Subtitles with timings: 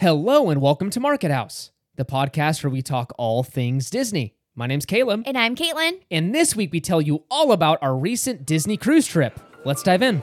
[0.00, 4.36] Hello and welcome to Market House, the podcast where we talk all things Disney.
[4.54, 6.00] My name's Caleb, And I'm Caitlin.
[6.10, 9.40] and this week we tell you all about our recent Disney cruise trip.
[9.64, 10.22] Let's dive in.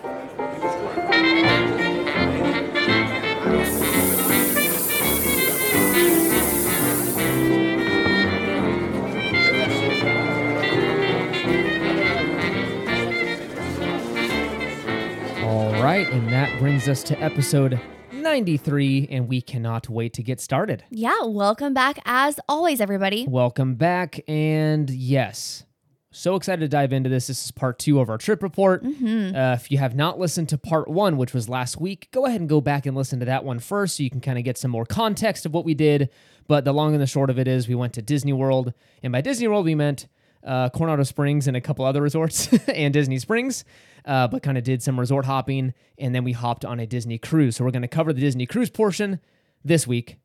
[15.44, 17.80] All right, and that brings us to episode
[18.26, 20.84] 93, and we cannot wait to get started.
[20.90, 23.28] Yeah, welcome back as always, everybody.
[23.30, 24.20] Welcome back.
[24.28, 25.64] And yes,
[26.10, 27.28] so excited to dive into this.
[27.28, 28.84] This is part two of our trip report.
[28.84, 32.40] Uh, if you have not listened to part one, which was last week, go ahead
[32.40, 34.58] and go back and listen to that one first so you can kind of get
[34.58, 36.10] some more context of what we did.
[36.48, 38.74] But the long and the short of it is we went to Disney World.
[39.04, 40.08] And by Disney World, we meant
[40.46, 43.66] uh, Coronado Springs and a couple other resorts and Disney Springs,
[44.06, 45.74] uh, but kind of did some resort hopping.
[45.98, 47.56] And then we hopped on a Disney cruise.
[47.58, 49.20] So we're going to cover the Disney cruise portion
[49.64, 50.18] this week.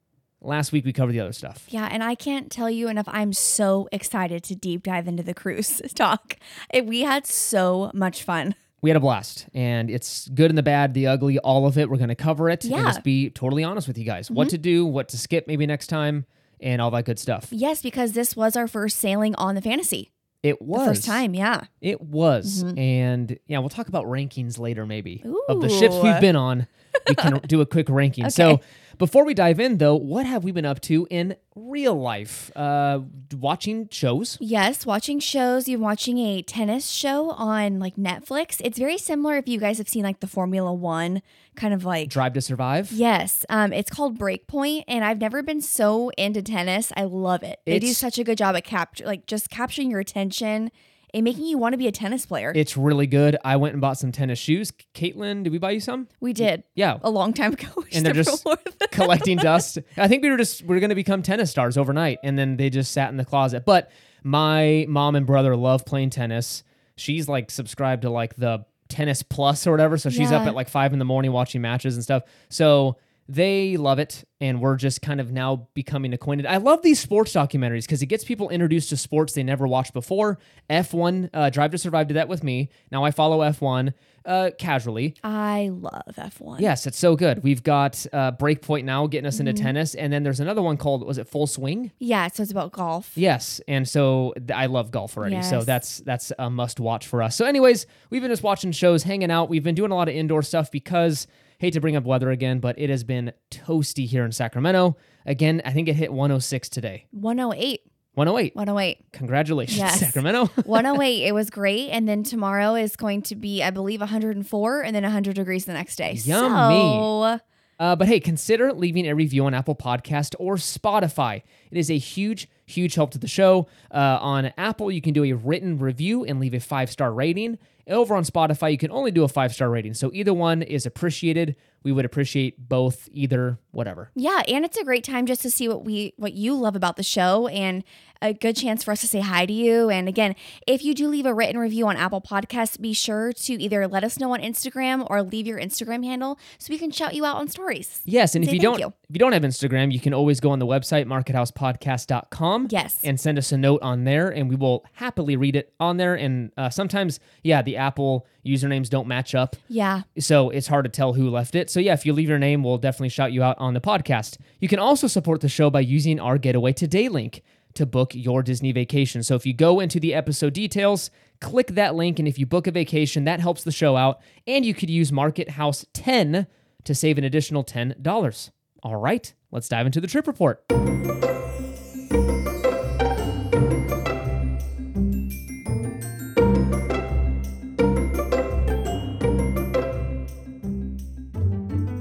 [0.43, 1.67] Last week, we covered the other stuff.
[1.69, 3.07] Yeah, and I can't tell you enough.
[3.09, 6.37] I'm so excited to deep dive into the cruise talk.
[6.73, 8.55] It, we had so much fun.
[8.81, 11.91] we had a blast and it's good and the bad the ugly all of it
[11.91, 12.85] we're going to cover it and Yeah.
[12.85, 15.89] just be totally honest with you guys what to do what to skip maybe next
[15.89, 16.25] time
[16.63, 17.49] and all that good stuff.
[17.51, 20.11] Yes, because this was our first sailing on the fantasy.
[20.43, 20.87] it The was.
[20.87, 21.65] first time, yeah.
[21.81, 22.65] it was.
[22.65, 22.79] Mm-hmm.
[22.79, 26.67] And yeah we'll talk about rankings later maybe of the ships we've been on.
[27.09, 28.31] We can do a quick ranking.
[28.31, 28.63] So Okay.
[29.01, 33.01] Before we dive in though what have we been up to in real life uh
[33.37, 35.69] watching shows Yes, watching shows.
[35.69, 38.61] You're watching a tennis show on like Netflix.
[38.63, 41.23] It's very similar if you guys have seen like the Formula One
[41.57, 45.61] kind of like drive to survive Yes, um, it's called Breakpoint, and I've never been
[45.61, 46.93] so into tennis.
[46.97, 47.61] I love it.
[47.65, 50.71] They do such a good job at capture, like just capturing your attention
[51.13, 52.53] and making you want to be a tennis player.
[52.55, 55.81] it's really good i went and bought some tennis shoes caitlin did we buy you
[55.81, 57.69] some we did yeah a long time ago.
[57.93, 58.47] And they're just
[58.93, 59.79] collecting dust.
[59.97, 62.57] I think we were just we are going to become tennis stars overnight, and then
[62.57, 63.65] they just sat in the closet.
[63.65, 63.91] But
[64.23, 66.63] my mom and brother love playing tennis.
[66.97, 70.69] She's like subscribed to like the tennis plus or whatever, so she's up at like
[70.69, 72.23] five in the morning watching matches and stuff.
[72.49, 72.97] So
[73.31, 76.47] they love it, and we're just kind of now becoming acquainted.
[76.47, 79.93] I love these sports documentaries because it gets people introduced to sports they never watched
[79.93, 80.41] before.
[80.69, 82.71] F1 uh, Drive to Survive did that with me.
[82.91, 85.15] Now I follow F1 uh, casually.
[85.23, 86.59] I love F1.
[86.59, 87.45] Yes, it's so good.
[87.45, 91.07] We've got uh, Breakpoint now getting us into tennis, and then there's another one called
[91.07, 91.93] was it Full Swing?
[92.01, 93.13] Yeah, so it's about golf.
[93.15, 97.23] Yes, and so th- I love golf already, so that's that's a must watch for
[97.23, 97.37] us.
[97.37, 99.49] So, anyways, we've been just watching shows, hanging out.
[99.49, 101.29] We've been doing a lot of indoor stuff because
[101.61, 104.97] hate to bring up weather again, but it has been toasty here in Sacramento.
[105.27, 107.07] Again, I think it hit 106 today.
[107.13, 107.83] 108.
[108.15, 108.57] 108.
[108.57, 109.13] 108.
[109.13, 110.01] Congratulations, Yes.
[110.01, 110.47] Sacramento.
[110.65, 111.23] 108.
[111.29, 111.91] It was great.
[111.91, 115.75] And then tomorrow is going to be, I believe, 104 and then 100 degrees the
[115.75, 116.15] next day.
[116.25, 116.81] Yummy.
[116.81, 117.41] So,
[117.79, 121.43] Uh, but hey, consider leaving a review on Apple Podcast or Spotify.
[121.71, 123.69] It is a huge, huge help to the show.
[123.91, 127.59] Uh, on Apple, you can do a written review and leave a five star rating.
[127.87, 129.95] Over on Spotify, you can only do a five star rating.
[129.95, 131.57] So either one is appreciated.
[131.83, 134.11] We would appreciate both, either, whatever.
[134.15, 136.97] Yeah, and it's a great time just to see what we what you love about
[136.97, 137.83] the show and
[138.23, 139.91] a good chance for us to say hi to you.
[139.91, 140.35] And again,
[140.67, 144.05] if you do leave a written review on Apple Podcasts, be sure to either let
[144.05, 147.37] us know on Instagram or leave your Instagram handle so we can shout you out
[147.37, 148.01] on stories.
[148.05, 148.87] Yes, and if you don't you.
[149.09, 152.69] if you don't have Instagram, you can always go on the website markethousepodcast.com.
[152.71, 152.99] Yes.
[153.03, 156.15] and send us a note on there, and we will happily read it on there.
[156.15, 159.57] And uh, sometimes, yeah, the Apple usernames don't match up.
[159.69, 160.03] Yeah.
[160.19, 161.71] so it's hard to tell who left it.
[161.71, 164.39] So yeah, if you leave your name, we'll definitely shout you out on the podcast.
[164.61, 167.43] You can also support the show by using our Get Away Today link
[167.75, 169.23] to book your Disney vacation.
[169.23, 171.11] So if you go into the episode details,
[171.41, 174.21] click that link, and if you book a vacation, that helps the show out.
[174.47, 176.47] And you could use Market House 10
[176.85, 178.51] to save an additional $10.
[178.83, 180.65] All right, let's dive into the trip report.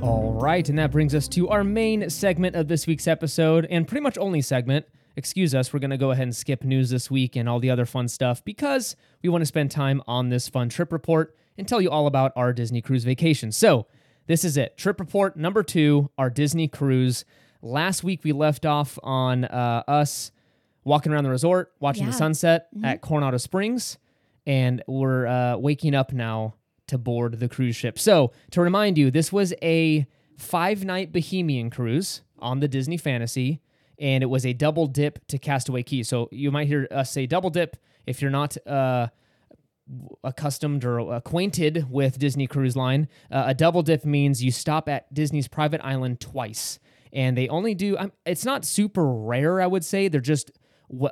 [0.01, 3.87] All right, and that brings us to our main segment of this week's episode, and
[3.87, 4.85] pretty much only segment.
[5.19, 7.69] Excuse us, we're going to go ahead and skip news this week and all the
[7.69, 11.67] other fun stuff because we want to spend time on this fun trip report and
[11.67, 13.51] tell you all about our Disney cruise vacation.
[13.51, 13.85] So,
[14.27, 14.77] this is it.
[14.77, 17.25] Trip report number two, our Disney cruise.
[17.61, 20.31] Last week we left off on uh, us
[20.85, 22.17] walking around the resort, watching the Yeah.
[22.17, 23.97] sunset at Coronado Springs,
[24.47, 26.53] and we're uh, waking up now
[26.87, 27.99] to board the cruise ship.
[27.99, 30.07] So, to remind you, this was a
[30.37, 33.59] five night Bahamian cruise on the Disney Fantasy,
[33.99, 36.03] and it was a double dip to Castaway Cay.
[36.03, 38.55] So, you might hear us say double dip if you're not.
[38.65, 39.07] Uh,
[40.23, 45.11] accustomed or acquainted with Disney Cruise Line, uh, a double dip means you stop at
[45.11, 46.77] Disney's private island twice.
[47.11, 47.97] and they only do.
[47.97, 50.07] Um, it's not super rare, I would say.
[50.07, 50.51] They're just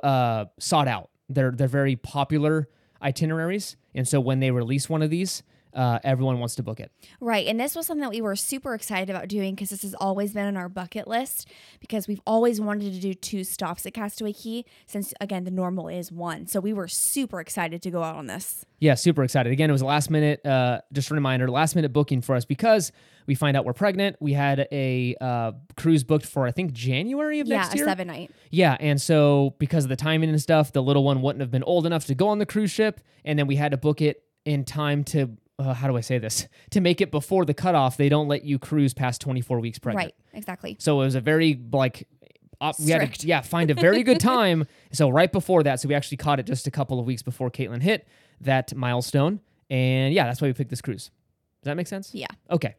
[0.02, 1.10] uh, sought out.
[1.28, 2.68] They're they're very popular
[3.02, 5.42] itineraries, and so when they release one of these,
[5.74, 6.90] uh, everyone wants to book it.
[7.20, 7.46] Right.
[7.46, 10.32] And this was something that we were super excited about doing because this has always
[10.32, 11.48] been on our bucket list
[11.80, 15.88] because we've always wanted to do two stops at Castaway Cay since, again, the normal
[15.88, 16.46] is one.
[16.46, 18.64] So we were super excited to go out on this.
[18.80, 19.52] Yeah, super excited.
[19.52, 22.44] Again, it was a last minute, uh, just a reminder, last minute booking for us
[22.44, 22.92] because
[23.26, 24.16] we find out we're pregnant.
[24.20, 27.86] We had a uh, cruise booked for, I think, January of yeah, next a year.
[27.86, 28.30] seven night.
[28.50, 31.64] Yeah, and so because of the timing and stuff, the little one wouldn't have been
[31.64, 34.22] old enough to go on the cruise ship, and then we had to book it
[34.44, 35.36] in time to.
[35.58, 36.46] Uh, how do I say this?
[36.70, 40.06] To make it before the cutoff, they don't let you cruise past 24 weeks pregnant.
[40.06, 40.14] Right.
[40.32, 40.76] Exactly.
[40.78, 42.06] So it was a very like
[42.60, 44.66] op- we had to yeah find a very good time.
[44.92, 47.50] so right before that, so we actually caught it just a couple of weeks before
[47.50, 48.06] Caitlin hit
[48.40, 51.10] that milestone, and yeah, that's why we picked this cruise.
[51.62, 52.14] Does that make sense?
[52.14, 52.28] Yeah.
[52.50, 52.76] Okay.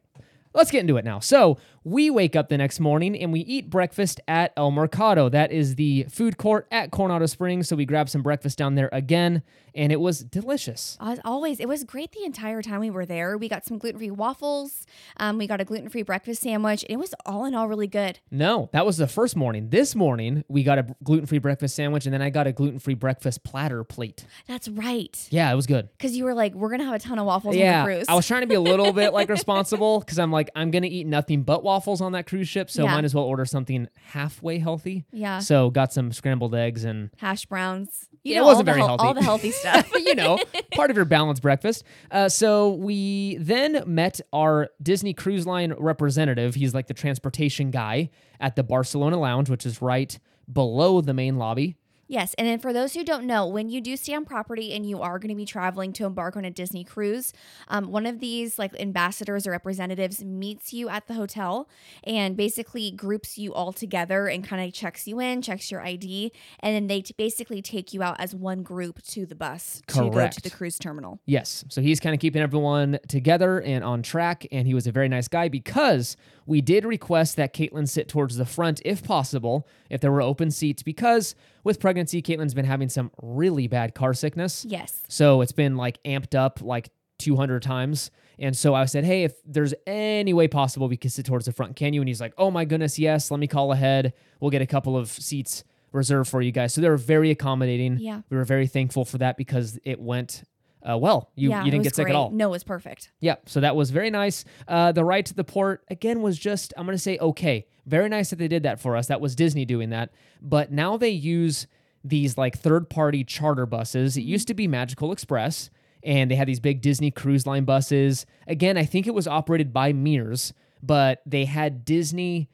[0.54, 1.19] Let's get into it now.
[1.19, 5.30] So, we wake up the next morning and we eat breakfast at El Mercado.
[5.30, 7.68] That is the food court at Coronado Springs.
[7.68, 9.44] So, we grabbed some breakfast down there again,
[9.75, 10.98] and it was delicious.
[11.00, 13.38] As always, it was great the entire time we were there.
[13.38, 14.88] We got some gluten free waffles.
[15.18, 16.84] Um, we got a gluten free breakfast sandwich.
[16.90, 18.19] It was all in all really good.
[18.31, 19.69] No, that was the first morning.
[19.69, 22.80] This morning, we got a gluten free breakfast sandwich, and then I got a gluten
[22.80, 24.25] free breakfast platter plate.
[24.48, 25.28] That's right.
[25.30, 25.90] Yeah, it was good.
[25.98, 27.86] Because you were like, we're going to have a ton of waffles on yeah, the
[27.86, 28.06] cruise.
[28.10, 30.88] I was trying to be a little bit like responsible because I'm like, I'm gonna
[30.88, 32.95] eat nothing but waffles on that cruise ship, so Yeah.
[32.95, 35.06] might as well order something halfway healthy.
[35.12, 35.39] yeah.
[35.39, 38.07] So got some scrambled eggs and Hash browns.
[38.24, 39.89] You Yeah, it wasn't very hel- All the healthy stuff.
[39.94, 40.38] you know,
[40.75, 41.83] part of your balanced breakfast.
[42.12, 46.56] Uh, so we then met our Disney Cruise Line representative.
[46.56, 48.09] He's like the transportation guy
[48.39, 50.18] at the Barcelona Lounge, which is right
[50.51, 51.75] below the main lobby.
[52.10, 54.84] Yes, and then for those who don't know, when you do stay on property and
[54.84, 57.34] you are going to be traveling to embark on a Disney cruise,
[57.68, 61.70] um, one of these like ambassadors or representatives meets you at the hotel
[62.04, 66.32] and basically groups you all together and kind of checks you in, checks your ID,
[66.62, 70.10] and then they t- basically take you out as one group to the bus to
[70.10, 71.20] go to the cruise terminal.
[71.28, 71.64] Yes.
[71.70, 74.48] So he's kind of keeping everyone together and on track.
[74.52, 76.18] And he was a very nice guy because
[76.48, 80.50] we did request that Caitlin sit towards the front if possible, if there were open
[80.50, 84.66] seats, because with pregnancy, Caitlin's been having some really bad car sickness.
[84.68, 85.02] Yes.
[85.08, 86.90] So it's been like amped up like
[87.20, 88.12] 200 times.
[88.38, 91.52] And so I said, hey, if there's any way possible we could sit towards the
[91.52, 92.02] front, can you?
[92.02, 93.30] And he's like, oh my goodness, yes.
[93.32, 94.14] Let me call ahead.
[94.40, 96.74] We'll get a couple of seats reserved for you guys.
[96.74, 97.98] So they were very accommodating.
[98.00, 98.22] Yeah.
[98.30, 100.44] We were very thankful for that because it went
[100.88, 101.30] uh, well.
[101.36, 102.16] You, yeah, you didn't get sick great.
[102.16, 102.31] at all.
[102.31, 103.12] No, it was perfect.
[103.20, 104.46] Yeah, so that was very nice.
[104.68, 107.68] Uh, the ride to the port again was just I'm gonna say okay.
[107.86, 109.08] Very nice that they did that for us.
[109.08, 110.12] That was Disney doing that,
[110.42, 111.66] but now they use
[112.04, 114.16] these like third party charter buses.
[114.16, 115.70] It used to be Magical Express,
[116.04, 118.25] and they had these big Disney Cruise Line buses.
[118.48, 120.54] Again, I think it was operated by Mears,
[120.84, 122.50] but they had Disney.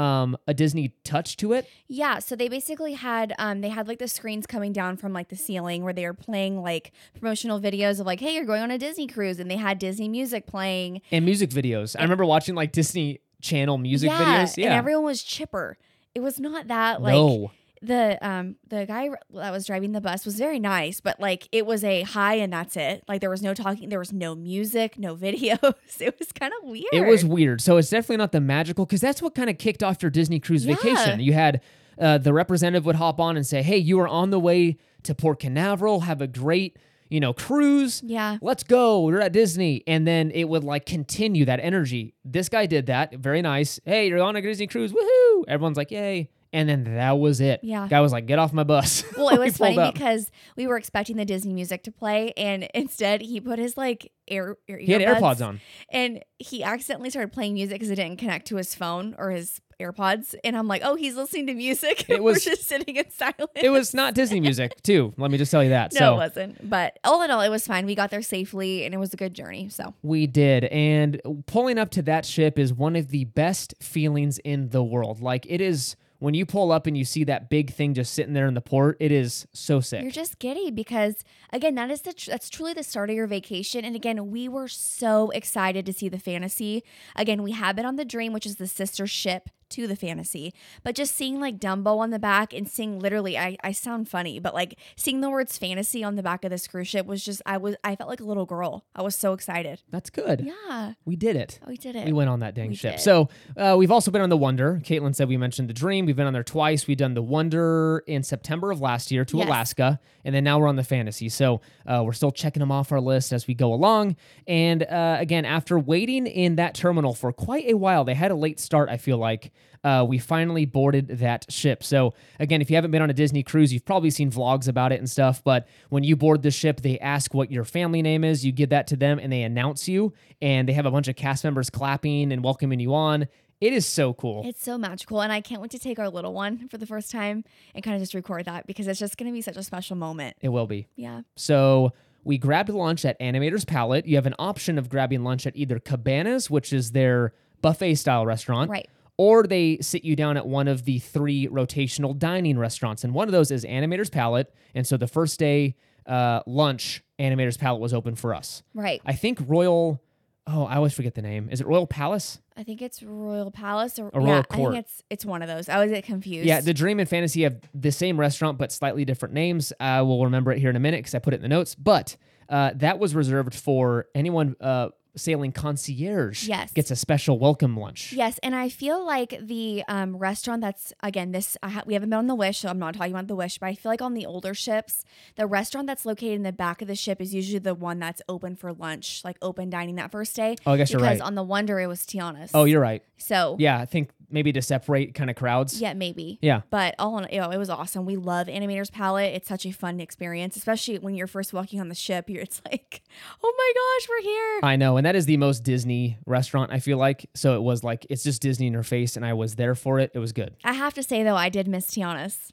[0.00, 1.68] Um, a Disney touch to it.
[1.86, 5.28] Yeah, so they basically had um they had like the screens coming down from like
[5.28, 8.70] the ceiling where they were playing like promotional videos of like, hey, you're going on
[8.70, 11.02] a Disney cruise, and they had Disney music playing.
[11.12, 11.96] and music videos.
[11.98, 14.56] I remember watching like Disney Channel music yeah, videos.
[14.56, 15.76] Yeah, and everyone was chipper.
[16.14, 17.50] It was not that like no,
[17.82, 21.64] the um the guy that was driving the bus was very nice, but like it
[21.64, 23.02] was a hi and that's it.
[23.08, 25.74] Like there was no talking, there was no music, no videos.
[26.00, 26.92] It was kind of weird.
[26.92, 27.60] It was weird.
[27.60, 30.40] So it's definitely not the magical because that's what kind of kicked off your Disney
[30.40, 30.74] cruise Yeah.
[30.76, 31.20] vacation.
[31.20, 31.62] You had
[31.98, 35.14] uh, the representative would hop on and say, "Hey, you are on the way to
[35.14, 36.00] Port Canaveral.
[36.00, 36.78] Have a great,
[37.10, 38.02] you know, cruise.
[38.04, 38.38] yeah.
[38.40, 39.02] Let's go.
[39.04, 42.14] We're at Disney." And then it would like continue that energy.
[42.24, 43.14] This guy did that.
[43.16, 43.80] Very nice.
[43.84, 44.92] Hey, you're on a Disney cruise.
[44.92, 45.44] Woohoo!
[45.48, 47.60] Everyone's like, "Yay!" And then that was it.
[47.62, 47.86] Yeah.
[47.88, 49.94] Guy was like, "Get off my bus." Well, it was funny up.
[49.94, 54.10] because we were expecting the Disney music to play, and instead he put his like
[54.26, 55.60] air, ear he had AirPods on.
[55.90, 59.60] and he accidentally started playing music because it didn't connect to his phone or his
[59.80, 60.34] AirPods.
[60.44, 62.08] And I'm like, oh, he's listening to music.
[62.08, 63.50] It was- we're just sitting in silence.
[63.54, 65.14] It was not Disney music, too.
[65.18, 65.92] Let me just tell you that.
[65.92, 66.68] no, so it wasn't.
[66.70, 67.86] But all in all, it was fine.
[67.86, 69.68] We got there safely, and it was a good journey.
[69.68, 70.64] So We did.
[70.64, 75.20] And pulling up to that ship is one of the best feelings in the world.
[75.22, 78.34] Like it is when you pull up and you see that big thing just sitting
[78.34, 80.02] there in the port, it is so sick.
[80.02, 83.26] You're just giddy because again, that is the tr- that's truly the start of your
[83.26, 83.84] vacation.
[83.84, 86.84] And again, we were so excited to see the fantasy.
[87.16, 90.52] Again, we have been on the Dream, which is the sister ship to the fantasy,
[90.82, 94.38] but just seeing like Dumbo on the back and seeing literally, I I sound funny,
[94.38, 97.42] but like seeing the words fantasy on the back of this cruise ship was just
[97.46, 98.84] I was I felt like a little girl.
[98.94, 99.82] I was so excited.
[99.90, 100.40] That's good.
[100.40, 101.60] Yeah, We did it.
[101.66, 102.06] we did it.
[102.06, 102.96] We went on that dang We ship.
[102.96, 103.00] did.
[103.00, 104.80] So uh, we've also been on the Wonder.
[104.84, 106.06] Caitlin said we mentioned the Dream.
[106.06, 106.86] We've been on there twice.
[106.86, 109.46] We've done the Wonder in September of last year to Yes.
[109.46, 111.28] Alaska, and then now we're on the Fantasy.
[111.28, 114.16] So uh, we're still checking them off our list as we go along.
[114.46, 118.34] And uh, again, after waiting in that terminal for quite a while, they had a
[118.34, 118.88] late start.
[118.88, 119.52] I feel like
[119.82, 121.82] uh, we finally boarded that ship.
[121.82, 124.92] So, again, if you haven't been on a Disney cruise, you've probably seen vlogs about
[124.92, 125.42] it and stuff.
[125.42, 128.44] But when you board the ship, they ask what your family name is.
[128.44, 130.12] You give that to them and they announce you,
[130.42, 133.26] and they have a bunch of cast members clapping and welcoming you on.
[133.60, 134.42] It is so cool.
[134.46, 135.20] It's so magical.
[135.20, 137.94] And I can't wait to take our little one for the first time and kind
[137.94, 140.36] of just record that because it's just going to be such a special moment.
[140.40, 140.86] It will be.
[140.96, 141.22] Yeah.
[141.36, 141.92] So
[142.24, 144.06] we grabbed lunch at Animator's Palette.
[144.06, 148.24] You have an option of grabbing lunch at either Cabanas, which is their buffet style
[148.24, 148.88] restaurant, Right.
[149.20, 153.04] Or they sit you down at one of the three rotational dining restaurants.
[153.04, 154.50] And one of those is Animator's Palette.
[154.74, 158.62] And so the first day uh, lunch, Animator's Palette was open for us.
[158.72, 159.02] Right.
[159.04, 160.00] I think Royal,
[160.46, 161.50] oh, I always forget the name.
[161.50, 162.40] Is it Royal Palace?
[162.56, 164.72] I think it's Royal Palace or, Or yeah, Royal I Court.
[164.72, 165.68] think it's it's one of those.
[165.68, 166.46] I always get confused.
[166.46, 169.70] Yeah, the Dream and Fantasy have the same restaurant but slightly different names.
[169.78, 171.74] I will remember it here in a minute because I put it in the notes.
[171.74, 172.16] But
[172.48, 176.46] uh, that was reserved for anyone uh, sailing concierge.
[176.48, 176.72] Yes.
[176.72, 178.12] gets a special welcome lunch.
[178.12, 182.10] Yes, and I feel like the um, restaurant that's again this I ha- we haven't
[182.10, 184.02] been on the Wish, so I'm not talking about the Wish, but I feel like
[184.02, 185.04] on the older ships,
[185.36, 188.22] the restaurant that's located in the back of the ship is usually the one that's
[188.28, 190.56] open for lunch, like open dining that first day.
[190.66, 191.14] Oh, I guess you're right.
[191.14, 192.50] because on the Wonder it was Tiana's.
[192.54, 193.02] Oh, you're right.
[193.18, 195.80] so Yeah, I think maybe to separate kind of crowds.
[195.80, 196.38] Yeah, maybe.
[196.42, 196.62] Yeah.
[196.70, 198.04] But all in you know, it was awesome.
[198.06, 199.34] We love Animator's Palette.
[199.34, 202.28] It's such a fun experience, especially when you're first walking on the ship.
[202.30, 203.02] You're it's like,
[203.42, 204.60] oh my gosh, we're here.
[204.62, 207.28] I know, and that is the most Disney restaurant I feel like.
[207.34, 209.98] So it was like it's just Disney in your face, and I was there for
[209.98, 210.10] it.
[210.14, 210.54] It was good.
[210.64, 212.52] I have to say though, I did miss Tiana's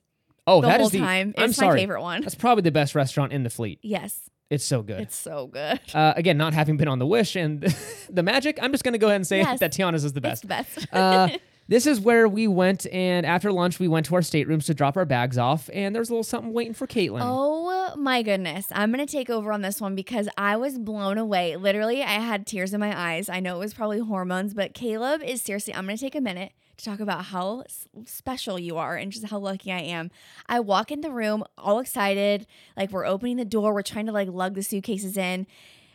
[0.50, 1.34] Oh, the that whole is the time.
[1.38, 1.79] I'm It's my sorry.
[1.81, 2.22] favorite one.
[2.22, 3.79] That's probably the best restaurant in the fleet.
[3.81, 5.01] Yes, It's so good.
[5.01, 5.79] it's so good.
[5.93, 7.62] uh, again, not having been on the Wish and
[8.10, 9.60] the Magic, I'm just gonna go ahead and say Yes.
[9.60, 10.75] that Tiana's is the It's best.
[10.75, 10.93] the best.
[10.93, 11.27] uh,
[11.67, 14.95] this is where we went, and after lunch, we went to our staterooms to drop
[14.97, 17.21] our bags off, and there's a little something waiting for Caitlin.
[17.21, 18.67] Oh my goodness.
[18.71, 21.55] I'm going to take over on this one because I was blown away.
[21.55, 23.29] Literally, I had tears in my eyes.
[23.29, 26.21] I know it was probably hormones, but Caleb is seriously, I'm going to take a
[26.21, 27.63] minute to talk about how
[28.05, 30.12] special you are and just how lucky I am.
[30.47, 32.45] I walk in the room all excited,
[32.75, 35.47] like we're opening the door, we're trying to like lug the suitcases in.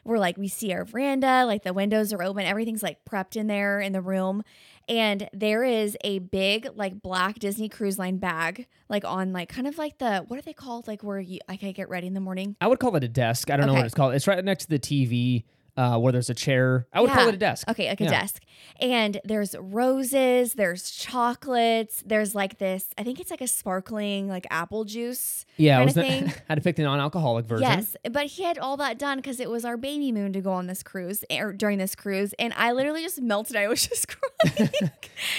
[0.04, 3.46] We're like, we see our veranda, like the windows are open, everything's like prepped in
[3.46, 4.42] there in the room.
[4.88, 9.66] And there is a big, like, black Disney Cruise Line bag, like, on, like, kind
[9.66, 10.86] of like the, what are they called?
[10.88, 12.56] Like, where you, like, I get ready in the morning.
[12.60, 13.50] I would call it a desk.
[13.50, 14.14] I don't know what it's called.
[14.14, 15.44] It's right next to the TV
[15.76, 16.86] uh, where there's a chair.
[16.92, 17.68] I would call it a desk.
[17.68, 18.10] Okay, like a Yeah.
[18.10, 18.42] desk.
[18.80, 24.46] And there's roses, there's chocolates, there's like this, I think it's like a sparkling, like,
[24.50, 25.46] apple juice.
[25.56, 26.32] Yeah, I was the, thing.
[26.48, 27.68] had to pick the non-alcoholic version.
[27.68, 30.52] Yes, but he had all that done because it was our baby moon to go
[30.52, 33.56] on this cruise or during this cruise, and I literally just melted.
[33.56, 34.08] I was just
[34.46, 34.70] crying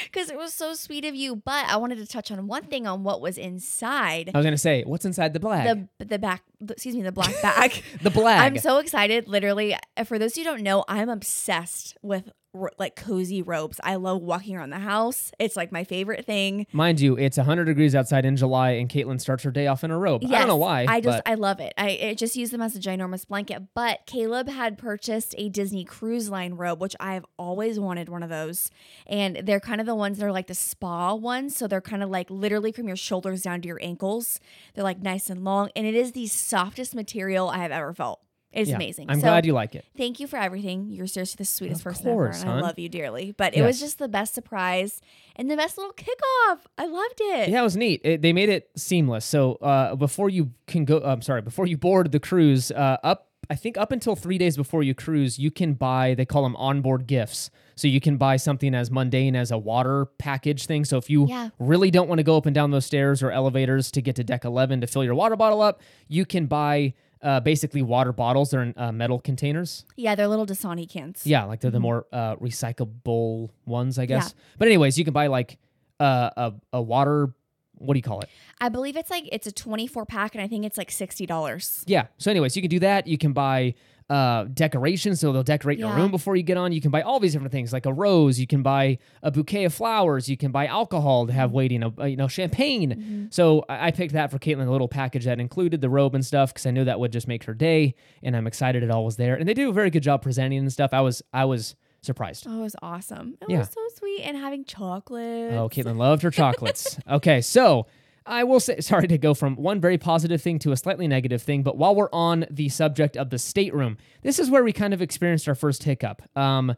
[0.05, 1.35] because it was so sweet of you.
[1.35, 4.57] But I wanted to touch on one thing on what was inside I was gonna
[4.57, 5.65] say, what's inside the black?
[5.99, 6.43] the the back.
[6.69, 7.83] Excuse me, the black bag.
[8.01, 8.39] The, black.
[8.39, 9.27] I'm so excited.
[9.27, 9.75] Literally,
[10.05, 13.77] for those who don't know, I'm obsessed with ro- like cozy robes.
[13.84, 15.34] I love walking around the house.
[15.38, 16.65] It's like my favorite thing.
[16.72, 19.92] Mind you, it's 100 degrees outside in July, and Caitlin starts her day off in
[19.92, 20.24] a robe.
[20.24, 20.86] I don't know why.
[20.88, 21.74] I just but I love it.
[21.77, 23.63] I it just use them as a ginormous blanket.
[23.74, 28.24] But Caleb had purchased a Disney Cruise Line robe, which I have always wanted one
[28.24, 28.72] of those.
[29.06, 31.58] And they're kind of the ones that are like the spa ones.
[31.58, 34.39] So they're kind of like literally from your shoulders down to your ankles.
[34.74, 38.22] They're like nice and long, and it is the softest material I have ever felt.
[38.53, 39.10] It's yeah, amazing.
[39.10, 39.83] I'm so, glad you like it.
[39.98, 40.89] Thank you for everything.
[40.89, 43.33] You're seriously the sweetest Of person course, ever, and I love you dearly.
[43.36, 45.01] But it was just the best surprise
[45.36, 46.60] and the best little kickoff.
[46.77, 47.50] I loved it.
[47.50, 48.01] Yeah, it was neat.
[48.03, 49.25] It, they made it seamless.
[49.25, 53.29] So uh, before you can go, I'm sorry, before you board the cruise, uh, up
[53.50, 56.13] I think up until three days before you cruise, you can buy.
[56.15, 57.50] They call them onboard gifts.
[57.75, 60.86] So you can buy something as mundane as a water package thing.
[60.86, 61.50] So if you Yeah.
[61.60, 64.24] really don't want to go up and down those stairs or elevators to get to
[64.24, 66.93] deck 11 to fill your water bottle up, you can buy.
[67.24, 68.51] Uh, basically, water bottles.
[68.51, 69.86] They're in uh, metal containers.
[69.96, 71.22] Yeah, they're little Dasani cans.
[71.25, 74.36] Yeah, like they're the more uh, recyclable ones, I guess.
[74.58, 75.58] But anyways, you can buy like
[76.00, 77.34] uh, a a water.
[77.77, 78.30] What do you call it?
[78.62, 81.84] I believe it's like it's a 24 pack, and I think it's like sixty dollars.
[81.88, 82.08] Yeah.
[82.18, 83.08] So, anyways, you can do that.
[83.08, 83.75] You can buy
[84.13, 86.72] uh, decorations, so they'll decorate your room before you get on.
[86.72, 88.39] You can buy all these different things, like a rose.
[88.39, 90.29] You can buy a bouquet of flowers.
[90.29, 91.55] You can buy alcohol to have Mm-hmm.
[91.58, 93.27] waiting, a, you know, champagne.
[93.32, 96.25] So I I picked that for Caitlin, a little package that included the robe and
[96.25, 97.96] stuff, because I knew that would just make her day.
[98.22, 99.36] And I'm excited it all was there.
[99.36, 100.93] And they do a very good job presenting and stuff.
[100.93, 102.46] I was I was surprised.
[102.48, 103.38] Oh, it was awesome.
[103.41, 103.60] It Yeah.
[103.60, 105.53] was so sweet, and having chocolate.
[105.53, 106.98] Oh, Caitlin loved her chocolates.
[107.10, 107.88] okay, so
[108.25, 111.42] I will say, sorry to go from one very positive thing to a slightly negative
[111.42, 114.94] thing, but while we're on the subject of the stateroom, this is where we kind
[114.94, 116.22] of experienced our first hiccup.
[116.38, 116.75] Um,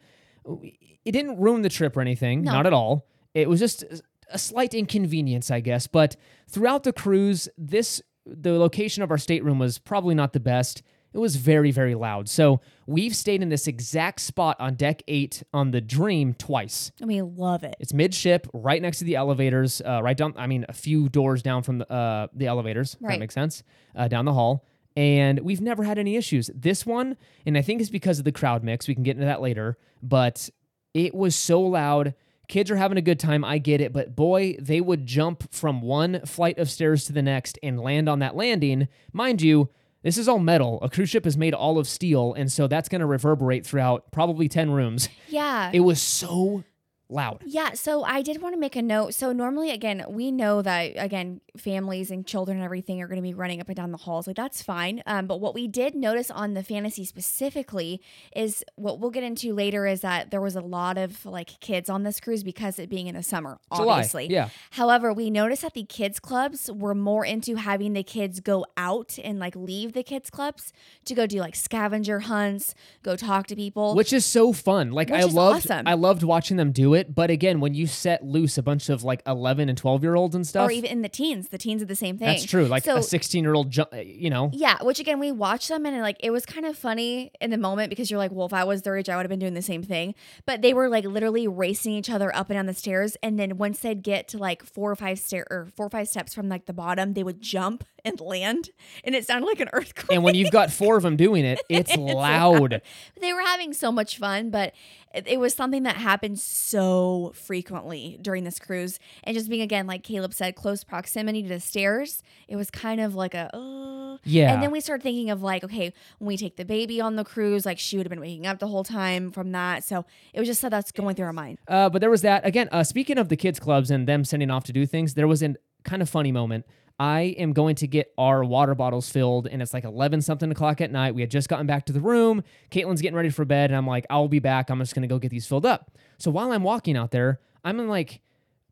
[1.05, 2.51] it didn't ruin the trip or anything, No.
[2.53, 3.07] not at all.
[3.33, 3.83] It was just
[4.31, 5.87] a slight inconvenience, I guess.
[5.87, 6.15] But
[6.47, 10.81] throughout the cruise, this the location of our stateroom was probably not the best.
[11.15, 12.27] It was very, very loud.
[12.27, 16.91] So we've stayed in this exact spot on deck eight on the Dream twice.
[16.99, 17.73] And we love it.
[17.79, 20.33] It's midship, right next to the elevators, uh, right down.
[20.35, 22.95] I mean, a few doors down from the uh, the elevators.
[22.95, 23.19] if That Right.
[23.21, 23.63] makes sense.
[23.95, 24.65] Uh, down the hall,
[24.97, 26.51] and we've never had any issues.
[26.53, 28.85] This one, and I think it's because of the crowd mix.
[28.89, 30.49] We can get into that later, but
[30.93, 32.13] it was so loud.
[32.49, 33.45] Kids are having a good time.
[33.45, 37.21] I get it, but boy, they would jump from one flight of stairs to the
[37.21, 38.89] next and land on that landing.
[39.13, 39.69] Mind you,
[40.05, 40.77] this is all metal.
[40.83, 44.11] A cruise ship is made all of steel, and so that's going to reverberate throughout
[44.11, 45.09] probably 10 rooms.
[45.27, 45.71] Yeah.
[45.73, 46.63] It was so
[47.09, 47.43] loud.
[47.45, 49.13] Yeah, so I did want to make a note.
[49.13, 53.21] So normally, again, we know that again, families and children and everything are going to
[53.21, 54.27] be running up and down the halls.
[54.27, 55.03] Like that's fine.
[55.05, 58.01] Um, but what we did notice on the fantasy specifically
[58.35, 61.89] is what we'll get into later is that there was a lot of like kids
[61.89, 64.27] on this cruise because it being in the summer, July, obviously.
[64.29, 64.49] yeah.
[64.71, 69.17] However, we noticed that the kids clubs were more into having the kids go out
[69.23, 70.73] and like leave the kids clubs
[71.05, 73.95] to go do like scavenger hunts, go talk to people.
[73.95, 74.91] which is so fun.
[74.91, 75.87] Like Which I is loved, awesome.
[75.87, 76.94] I loved watching them do it.
[77.03, 80.35] But again, when you set loose a bunch of like eleven and twelve year olds
[80.35, 82.27] and stuff, or even in the teens, the teens are the same thing.
[82.27, 82.65] that's true.
[82.65, 85.69] Like so, a sixteen year old, ju- uh, you know, Yeah, which again we watched
[85.69, 88.45] them and like it was kind of funny in the moment because you're like, well,
[88.45, 90.15] if I was their age, I would have been doing the same thing.
[90.45, 93.57] But they were like literally racing each other up and down the stairs, and then
[93.57, 96.49] once they'd get to like four or five stair or four or five steps from
[96.49, 98.69] like the bottom, they would jump and land,
[99.03, 100.11] and it sounded like an earthquake.
[100.15, 102.81] and when you've got four of them doing it, it's, loud.
[103.19, 104.73] they were having so much fun, but
[105.15, 109.87] it, it was something that happened so frequently during this cruise, and just being again,
[109.87, 113.55] like Caleb said, close proximity to the stairs, it was kind of like a.
[113.55, 114.53] Uh, Yeah.
[114.53, 117.23] And then we started thinking of like, okay, when we take the baby on the
[117.23, 119.83] cruise, like she would have been waking up the whole time from that.
[119.83, 121.57] So it was just so that's going through our mind.
[121.67, 122.69] Uh, but there was that again.
[122.71, 125.43] Uh, speaking of the kids clubs and them sending off to do things, there was
[125.43, 126.65] a kind of funny moment.
[126.99, 130.79] I am going to get our water bottles filled, and it's like eleven something o'clock
[130.81, 131.13] at night.
[131.15, 132.43] We had just gotten back to the room.
[132.71, 134.69] Caitlin's getting ready for bed, and I'm like, I'll be back.
[134.69, 135.91] I'm just gonna go get these filled up.
[136.17, 138.21] So while I'm walking out there, I'm in like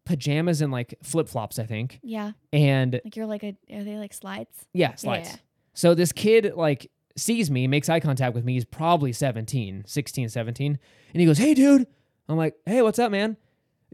[0.06, 2.32] pajamas and like flip flops, I think, Yeah.
[2.52, 4.66] and Like you're like a, are they like slides?
[4.74, 5.30] yeah, slides.
[5.30, 5.36] Yeah.
[5.74, 8.54] So this kid like sees me, makes eye contact with me.
[8.54, 10.80] He's probably 17, 16, 17.
[11.14, 11.88] And he goes, "Hey dude."
[12.30, 13.36] I'm like, "Hey, what's up, man?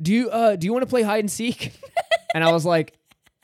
[0.01, 1.73] Do you uh do you want to play hide and seek?"
[2.35, 2.93] and I was like,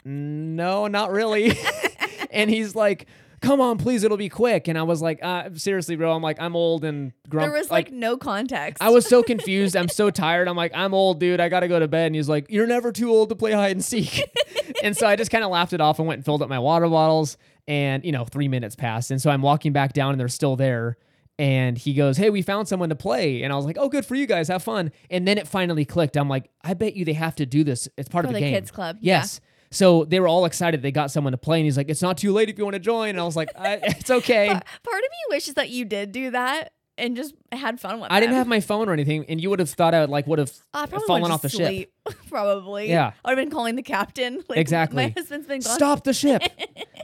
[0.06, 1.58] "No, not really."
[2.32, 3.08] and he's like,
[3.42, 6.40] "Come on, please, it'll be quick." And I was like, uh, seriously, bro, I'm like,
[6.40, 7.50] I'm old and grumpy.
[7.50, 8.82] There was like, no context.
[8.82, 9.76] I was so confused.
[9.76, 10.48] I'm so tired.
[10.48, 11.40] I'm like, I'm old, dude.
[11.40, 12.08] I got to go to bed.
[12.08, 14.24] And he's like, You're never too old to play hide and seek.
[14.84, 16.60] and so I just kind of laughed it off and went and filled up my
[16.60, 17.38] water bottles.
[17.68, 19.10] And, you know, three minutes passed.
[19.10, 20.98] And so I'm walking back down and they're still there.
[21.40, 23.42] And he goes, Hey, we found someone to play.
[23.44, 24.48] And I was like, Oh, good for you guys.
[24.50, 24.92] Have fun.
[25.10, 26.16] And then it finally clicked.
[26.16, 27.90] I'm like, I bet you they have to do this.
[27.98, 28.54] It's part For of the, the game.
[28.54, 29.26] kids club, yeah.
[29.72, 31.60] So they were all excited they got someone to play.
[31.60, 33.10] And he's like, It's not too late if you want to join.
[33.10, 34.48] And I was like, I, It's okay.
[34.48, 38.22] Part of me wishes that you did do that and just had fun with I
[38.22, 38.38] didn't them.
[38.38, 39.26] have my phone or anything.
[39.28, 41.50] And you would have thought I would like would have I probably fallen off the
[41.50, 41.92] ship.
[42.30, 42.88] probably.
[42.90, 43.12] Yeah.
[43.26, 44.42] I would have been calling the captain.
[44.50, 45.04] Like, Exactly.
[45.08, 45.74] My husband's been gone.
[45.76, 46.42] stop the ship.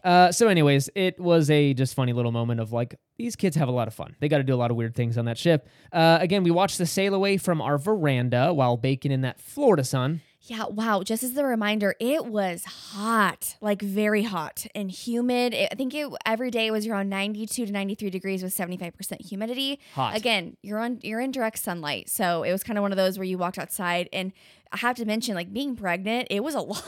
[0.03, 3.67] uh, so, anyways, it was a just funny little moment of like these kids have
[3.67, 4.15] a lot of fun.
[4.19, 5.67] They got to do a lot of weird things on that ship.
[5.91, 9.83] Uh, again, we watched the sail away from our veranda while baking in that Florida
[9.83, 10.21] sun.
[10.43, 11.03] Yeah, wow.
[11.03, 15.53] Just as a reminder, it was hot, like very hot and humid.
[15.53, 19.79] It, I think it every day was around 92 to 93 degrees with 75% humidity.
[19.93, 20.15] Hot.
[20.15, 22.09] Again, you're on you're in direct sunlight.
[22.09, 24.33] So it was kind of one of those where you walked outside and
[24.71, 26.83] I have to mention like being pregnant, it was a lot.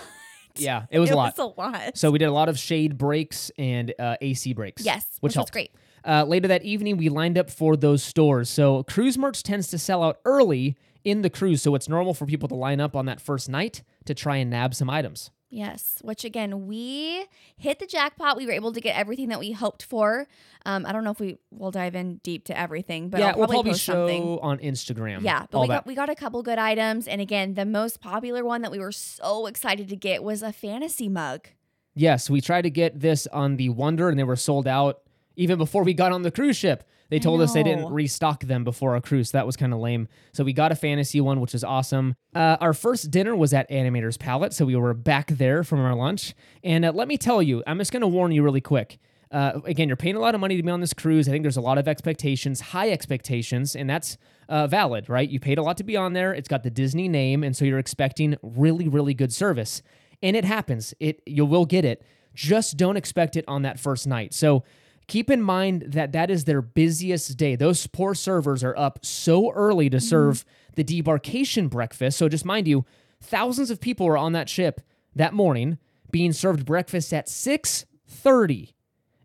[0.55, 1.37] Yeah, it was it a lot.
[1.37, 1.97] was a lot.
[1.97, 4.83] So we did a lot of shade breaks and uh, AC breaks.
[4.83, 5.51] yes, which, which, helped.
[5.51, 5.71] great.
[6.05, 8.49] Uh, later that evening, we lined up for those stores.
[8.49, 12.25] So cruise merch tends to sell out early in the cruise, so it's normal for
[12.25, 15.31] people to line up on that first night to try and nab some items.
[15.49, 17.25] Yes, which again, we
[17.57, 18.37] hit the jackpot.
[18.37, 20.27] We were able to get everything that we hoped for.
[20.65, 23.37] Um, I don't know if we will dive in deep to everything, but yeah, I'll
[23.37, 24.39] we'll probably probably post show something.
[24.41, 25.21] on Instagram.
[25.21, 25.73] Yeah, but we that.
[25.73, 28.79] got we got a couple good items, and again, the most popular one that we
[28.79, 31.47] were so excited to get was a fantasy mug.
[31.93, 35.01] Yes, we tried to get this on the Wonder and they were sold out
[35.35, 36.83] even before we got on the cruise ship.
[37.13, 39.29] They told us they didn't restock them before our cruise.
[39.29, 40.07] So that was kind of lame.
[40.31, 42.15] So we got a fantasy one, which is awesome.
[42.33, 44.51] Uh, our first dinner was at Animator's Palette.
[44.53, 46.33] So we were back there from our lunch.
[46.63, 48.97] And uh, let me tell you, I'm just going to warn you really quick.
[49.29, 51.27] Uh, again, you're paying a lot of money to be on this cruise.
[51.27, 54.17] I think there's a lot of expectations, high expectations, and that's
[54.49, 55.29] uh, valid, right?
[55.29, 56.33] You paid a lot to be on there.
[56.33, 59.83] It's got the Disney name, and so you're expecting really, really good service
[60.23, 60.95] and it happens.
[60.99, 62.01] It you will get it.
[62.33, 64.33] Just don't expect it on that first night.
[64.33, 64.63] So
[65.07, 67.55] keep in mind that that is their busiest day.
[67.55, 72.17] Those poor servers are up so early to serve the debarkation breakfast.
[72.17, 72.85] So just mind you,
[73.21, 74.81] thousands of people were on that ship
[75.15, 75.77] that morning
[76.11, 78.73] being served breakfast at 6:30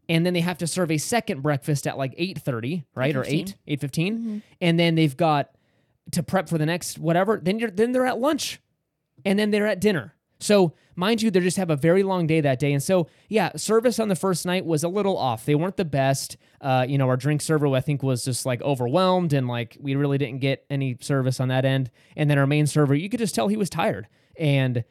[0.09, 3.15] and then they have to serve a second breakfast at like 8.30 right?
[3.15, 3.79] Or 8 8.15
[4.13, 4.39] Mm-hmm.
[4.61, 5.51] and then they've got
[6.13, 7.39] to prep for the next whatever.
[7.43, 8.61] Then you're then they're at lunch.
[9.25, 10.15] And then they're at dinner.
[10.41, 12.73] So mind you they just have a very long day that day.
[12.73, 15.47] And so yeah service on the first night was a little off.
[15.47, 16.37] They weren't the best.
[16.61, 19.95] Uh, you know our drink server i think was just like overwhelmed and like we
[19.95, 21.91] really didn't get any service on that end.
[22.17, 24.09] And then our main server you could just tell he was tired.
[24.37, 24.85] And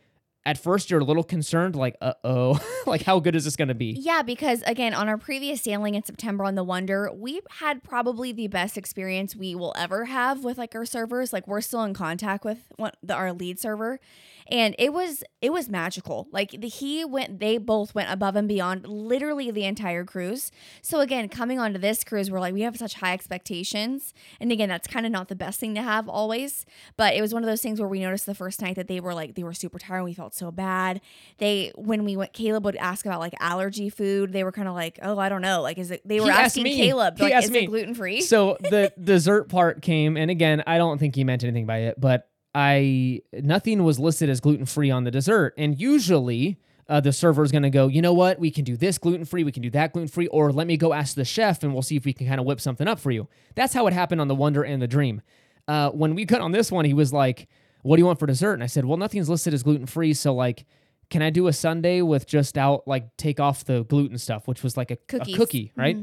[0.48, 3.76] at first you're a little concerned like uh-oh like how good is this going to
[3.76, 3.98] be?
[4.00, 8.32] Yeah, because again, on our previous sailing in September on the Wonder, we had probably
[8.32, 11.34] the best experience we will ever have with like our servers.
[11.34, 14.00] Like we're still in contact with one, the, our lead server,
[14.50, 16.28] and it was it was magical.
[16.32, 20.52] Like the, he went, they both went above and beyond literally the entire cruise.
[20.82, 24.70] So again, coming onto this cruise, we're like we have such high expectations, and again,
[24.70, 26.66] that's kind of not the best thing to have always.
[26.98, 29.00] But it was one of those things where we noticed the first night that they
[29.00, 29.98] were like they were super tired.
[29.98, 31.02] and We felt so bad.
[31.38, 34.34] They when we went, Caleb would ask about like allergy food.
[34.34, 35.62] They were kind of like, oh, I don't know.
[35.62, 36.02] Like, is it?
[36.08, 36.76] They were He asking me.
[36.78, 37.60] Caleb, like, is me.
[37.60, 38.22] it gluten free?
[38.22, 42.00] so the dessert part came and again i don't think he meant anything by it
[42.00, 45.54] but i nothing was listed as gluten-free on the dessert.
[45.60, 46.58] And usually
[46.90, 48.40] uh, the server is going to go you know what?
[48.40, 51.16] We can do this gluten-free we can do that gluten-free or let me go ask
[51.16, 53.28] the chef and we'll see if we can kind of whip something up for you.
[53.54, 55.22] That's how it happened on the wonder and the dream.
[55.68, 57.48] Uh, when we cut on this one he was like
[57.84, 58.54] what do you want for dessert?
[58.54, 60.66] And i said well nothing's listed as gluten-free so like
[61.12, 64.64] can i do a sundae with just out like take off the gluten stuff which
[64.64, 65.96] was like a, a cookie right?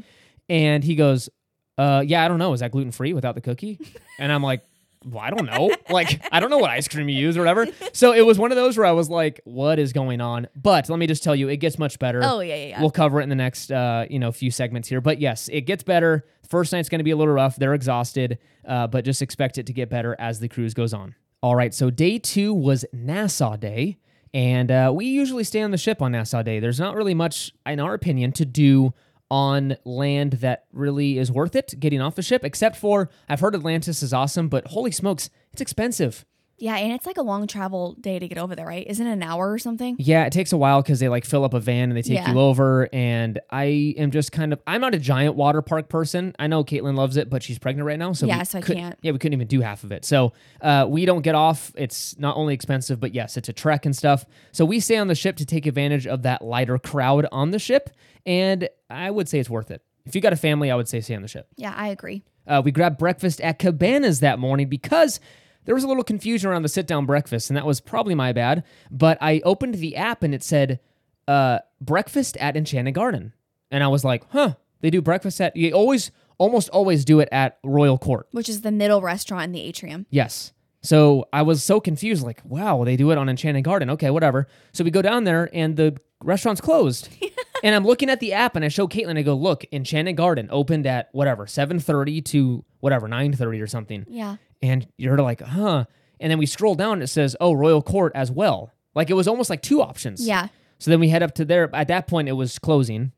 [0.49, 1.29] And he goes
[1.77, 2.53] uh, yeah, I don't know.
[2.53, 3.81] Is that gluten free without the cookie?
[4.21, 4.63] And I'm like,
[5.05, 5.71] well, I don't know.
[5.91, 7.67] Like, I don't know what ice cream you use or whatever.
[7.93, 10.49] So it was one of those where I was like, what is going on?
[10.57, 12.21] But let me just tell you, it gets much better.
[12.25, 12.81] oh yeah, yeah, yeah.
[12.81, 15.01] We'll cover it in the next, uh, you know, few segments here.
[15.01, 16.25] But yes, it gets better.
[16.49, 17.57] First night's going to be a little rough.
[17.57, 21.15] They're exhausted, uh, but just expect it to get better as the cruise goes on.
[21.43, 23.99] All right, so day two was Nassau Day,
[24.33, 26.59] and uh, we usually stay on the ship on Nassau Day.
[26.61, 28.95] There's not really much, in our opinion, to do
[29.35, 33.57] on land that really is worth it getting off the ship, except for I've heard
[33.57, 36.25] Atlantis is awesome, but holy smokes, it's expensive.
[36.59, 38.87] Yeah, and it's like a long travel day to get over there, right?
[38.87, 39.97] Isn't it an hour or something?
[39.99, 42.13] Yeah, it takes a while because they like fill up a van and they take
[42.19, 42.33] Yeah.
[42.33, 42.89] you over.
[42.93, 46.35] And I am just kind of, I'm not a giant water park person.
[46.39, 48.13] I know Caitlin loves it, but she's pregnant right now.
[48.13, 48.99] So Yeah, we so I couldn't- can't.
[49.03, 50.05] Yeah, we couldn't even do half of it.
[50.05, 51.73] So uh, we don't get off.
[51.77, 54.25] It's not only expensive, but yes, it's a trek and stuff.
[54.53, 57.59] So we stay on the ship to take advantage of that lighter crowd on the
[57.59, 57.91] ship.
[58.27, 59.83] And I would say it's worth it.
[60.07, 61.49] If you got a family, I would say stay on the ship.
[61.57, 62.23] Yeah, I agree.
[62.47, 65.19] Uh, we grabbed breakfast at Cabanas that morning because
[65.65, 68.33] there was a little confusion around the sit down breakfast, and that was probably my
[68.33, 68.65] bad.
[68.91, 70.81] But I opened the app and it said
[71.27, 73.33] uh, breakfast at Enchanted Garden.
[73.71, 77.29] And I was like, huh, they do breakfast at, you always, almost always do it
[77.33, 78.29] at Royal Court.
[78.33, 80.07] Which is the middle restaurant in the atrium.
[80.11, 80.53] Yes.
[80.83, 83.89] So I was so confused, like, wow, they do it on Enchanted Garden.
[83.91, 84.47] Okay, whatever.
[84.73, 87.09] So we go down there and the restaurant's closed.
[87.65, 90.49] and I'm looking at the app and I show Caitlin, I go, look, Enchanted Garden
[90.53, 94.05] opened at whatever, 7.30 to whatever, 9.30 or something.
[94.09, 94.37] Yeah.
[94.65, 95.85] And you're like, huh.
[96.21, 98.73] And then we scroll down and it says, oh, Royal Court as well.
[98.95, 100.27] Like it was almost like two options.
[100.27, 100.49] Yeah.
[100.79, 101.69] So then we head up to there.
[101.75, 103.13] At that point, it was closing.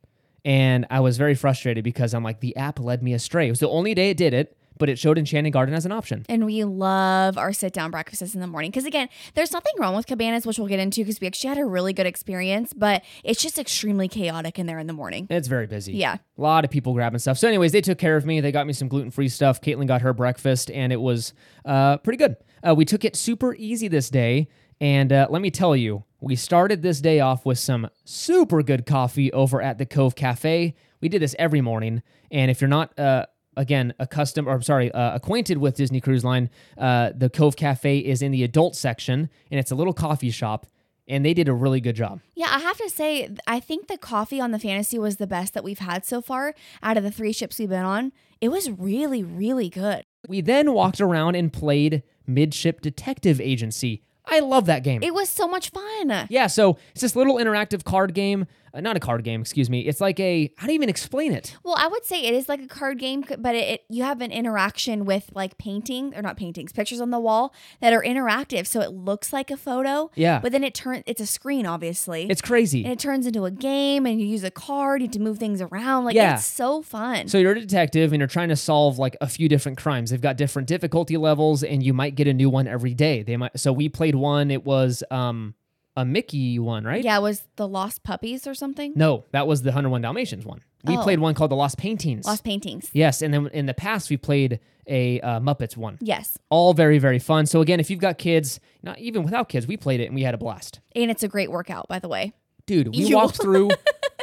[0.44, 3.46] And I was very frustrated because I'm like, the app led me astray.
[3.46, 5.92] It was the only day it did it, but it showed Enchanted Garden as an
[5.92, 6.24] option.
[6.28, 8.70] And we love our sit down breakfasts in the morning.
[8.70, 11.58] Because again, there's nothing wrong with cabanas, which we'll get into because we actually had
[11.58, 15.26] a really good experience, but it's just extremely chaotic in there in the morning.
[15.30, 15.94] It's very busy.
[15.94, 16.16] Yeah.
[16.38, 17.38] A lot of people grabbing stuff.
[17.38, 18.40] So, anyways, they took care of me.
[18.40, 19.60] They got me some gluten free stuff.
[19.60, 21.32] Caitlin got her breakfast, and it was
[21.64, 22.36] uh, pretty good.
[22.66, 24.48] Uh, we took it super easy this day.
[24.80, 28.84] And uh, let me tell you, we started this day off with some super good
[28.84, 30.74] coffee over at the Cove Cafe.
[31.00, 32.02] We did this every morning.
[32.30, 36.24] And if you're not, uh, again, accustomed or I'm sorry, uh, acquainted with Disney Cruise
[36.24, 40.30] Line, uh, the Cove Cafe is in the adult section, and it's a little coffee
[40.30, 40.66] shop.
[41.08, 42.18] And they did a really good job.
[42.34, 45.54] Yeah, I have to say, I think the coffee on the Fantasy was the best
[45.54, 48.10] that we've had so far out of the three ships we've been on.
[48.40, 50.02] It was really, really good.
[50.26, 54.02] We then walked around and played Midship Detective Agency.
[54.24, 55.04] I love that game.
[55.04, 56.26] It was so much fun.
[56.28, 58.46] yeah, so it's this little interactive card game.
[58.76, 59.80] Uh, not a card game, excuse me.
[59.80, 61.56] It's like a, how do you even explain it?
[61.64, 64.20] Well, I would say it is like a card game, but it, it you have
[64.20, 68.66] an interaction with like painting or not paintings, pictures on the wall that are interactive,
[68.66, 70.10] so it looks like a photo.
[70.14, 70.40] Yeah.
[70.40, 72.26] But then it turns it's a screen, obviously.
[72.28, 72.84] It's crazy.
[72.84, 75.38] and it turns into a game, and you use a card, you have to move
[75.38, 76.04] things around.
[76.04, 76.34] Like Yeah.
[76.34, 77.28] it's so fun.
[77.28, 80.10] So you're a detective and you're trying to solve like a few different crimes.
[80.10, 83.22] They've got different difficulty levels and you might get a new one every day.
[83.22, 85.54] They might so we played one, it was um
[85.96, 87.02] a Mickey one, right?
[87.04, 88.92] yeah, it was the Lost Puppies or something?
[88.96, 90.60] No, that was the 101 Dalmatians one.
[90.84, 91.02] We Oh.
[91.02, 92.26] played one called The Lost Paintings.
[92.26, 92.90] Lost Paintings.
[92.92, 95.98] yes, and then in the past we played a uh, Muppets one.
[96.00, 96.38] Yes.
[96.48, 99.76] all very very fun so again if you've got kids not even without kids we
[99.76, 102.34] played it and we had a blast And it's a great workout, by the way.
[102.66, 103.70] dude we You- walked through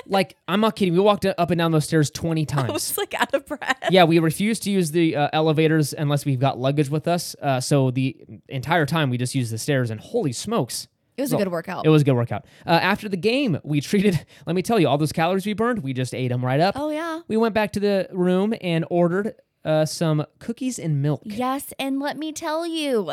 [0.05, 0.93] like I'm not kidding.
[0.93, 2.69] We walked up and down those stairs 20 times.
[2.69, 3.77] I was like out of breath.
[3.89, 7.35] yeah, we refuse to use the uh, elevators unless we've got luggage with us.
[7.41, 8.15] Uh, so the
[8.49, 11.85] entire time we just use the stairs, and holy smokes, It was a good workout.
[11.85, 12.45] it was a good workout.
[12.65, 14.25] Uh, after the game, we treated.
[14.45, 16.75] Let me tell you, all those calories we burned, we just ate them right up.
[16.77, 17.21] oh yeah.
[17.27, 21.21] We went back to the room and ordered uh, some cookies and milk.
[21.23, 23.11] Yes, and let me tell you,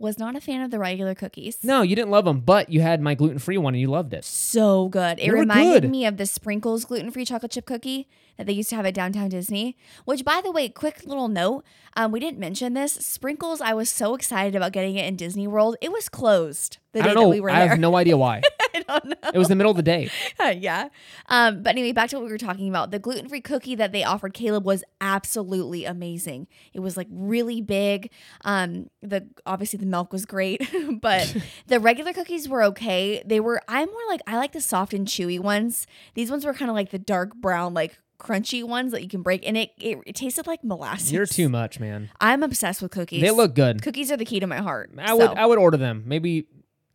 [0.00, 1.58] was not a fan of the regular cookies.
[1.62, 4.14] No, you didn't love them, but you had my gluten free one and you loved
[4.14, 4.24] it.
[4.24, 5.18] So good.
[5.18, 5.90] It They reminded good.
[5.90, 8.94] me of the Sprinkles gluten free chocolate chip cookie that they used to have at
[8.94, 9.76] Downtown Disney.
[10.04, 11.64] Which, by the way, quick little note
[11.96, 12.92] um, we didn't mention this.
[12.92, 15.76] Sprinkles, I was so excited about getting it in Disney World.
[15.80, 17.22] It was closed the I day don't know.
[17.24, 17.62] that we were I there.
[17.64, 18.42] I have no idea why.
[18.88, 19.30] I don't know.
[19.34, 20.10] it was the middle of the day.
[20.56, 20.88] yeah.
[21.26, 22.90] Um, but anyway, back to what we were talking about.
[22.90, 26.46] The gluten free cookie that they offered Caleb was absolutely amazing.
[26.72, 28.10] It was like really big.
[28.44, 30.68] Um, the obviously the milk was great,
[31.00, 31.36] but
[31.66, 33.22] the regular cookies were okay.
[33.24, 35.86] They were I'm more like I like the soft and chewy ones.
[36.14, 39.22] These ones were kind of like the dark brown, like crunchy ones that you can
[39.22, 41.12] break, and it it, it tasted like molasses.
[41.12, 42.10] You're too much, man.
[42.20, 43.22] I'm obsessed with cookies.
[43.22, 43.82] They look good.
[43.82, 44.90] Cookies are the key to my heart.
[44.98, 45.30] I would.
[45.30, 46.04] I would order them.
[46.06, 46.46] Maybe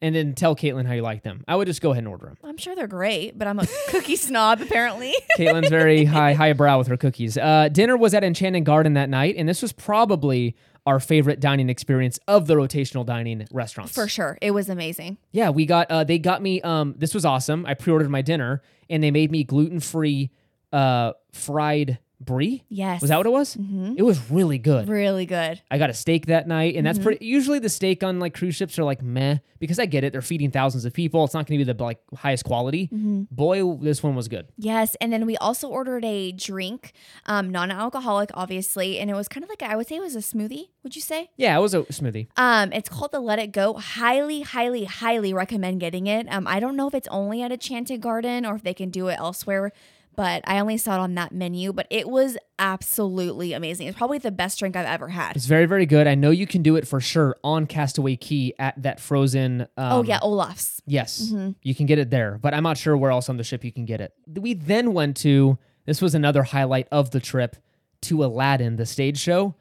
[0.03, 1.43] and then tell Caitlin how you like them.
[1.47, 2.37] I would just go ahead and order them.
[2.43, 5.13] I'm sure they're great, but I'm a cookie snob apparently.
[5.37, 7.37] Caitlin's very high highbrow with her cookies.
[7.37, 11.69] Uh, dinner was at Enchanted Garden that night, and this was probably our favorite dining
[11.69, 13.93] experience of the rotational dining restaurants.
[13.93, 14.37] For sure.
[14.41, 15.17] It was amazing.
[15.31, 17.65] Yeah, we got uh they got me um this was awesome.
[17.65, 20.29] I pre-ordered my dinner and they made me gluten-free
[20.73, 22.63] uh fried brie.
[22.69, 23.01] Yes.
[23.01, 23.55] Was that what it was?
[23.55, 23.95] Mhm.
[23.97, 24.87] It was really good.
[24.87, 25.61] Really good.
[25.69, 27.03] I got a steak that night, and that's Mm-hmm.
[27.03, 27.25] pretty.
[27.25, 30.11] Usually, the steak on like cruise ships are like meh because I get it.
[30.13, 31.23] They're feeding thousands of people.
[31.23, 32.87] It's not going to be the like highest quality.
[32.87, 33.23] Mm-hmm.
[33.31, 34.47] Boy, this one was good.
[34.57, 36.93] Yes, and then we also ordered a drink,
[37.25, 40.19] um, non-alcoholic, obviously, and it was kind of like I would say it was a
[40.19, 40.69] smoothie.
[40.83, 41.29] Would you say?
[41.37, 42.27] Yeah, it was a smoothie.
[42.37, 43.73] Um, it's called the Let It Go.
[43.75, 46.27] Highly, highly, highly recommend getting it.
[46.29, 49.07] Um, I don't know if it's only at Enchanted Garden or if they can do
[49.07, 49.71] it elsewhere,
[50.15, 51.73] but I only saw it on that menu.
[51.73, 53.87] But it was absolutely amazing.
[53.87, 55.35] It's probably the best drink I've ever had.
[55.35, 56.07] It's very, very good.
[56.07, 59.61] I know you can do it for sure on Castaway Cay at that frozen.
[59.61, 60.81] Um, oh yeah, Olaf's.
[60.85, 61.51] Yes, Mm-hmm.
[61.61, 63.71] you can get it there, but I'm not sure where else on the ship you
[63.71, 64.13] can get it.
[64.27, 67.55] We then went to this was another highlight of the trip
[68.03, 69.55] to Aladdin, the stage show.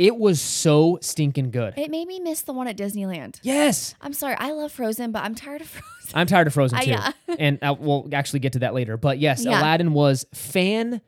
[0.00, 1.74] It was so stinking good.
[1.76, 3.38] It made me miss the one at Disneyland.
[3.42, 5.90] Yes, I'm sorry, I love Frozen, but I'm tired of Frozen.
[6.14, 7.12] I'm tired of Frozen Uh, too, yeah.
[7.38, 8.96] and uh, we'll actually get to that later.
[8.96, 9.60] But yes, Yeah.
[9.60, 11.02] Aladdin was fantastic.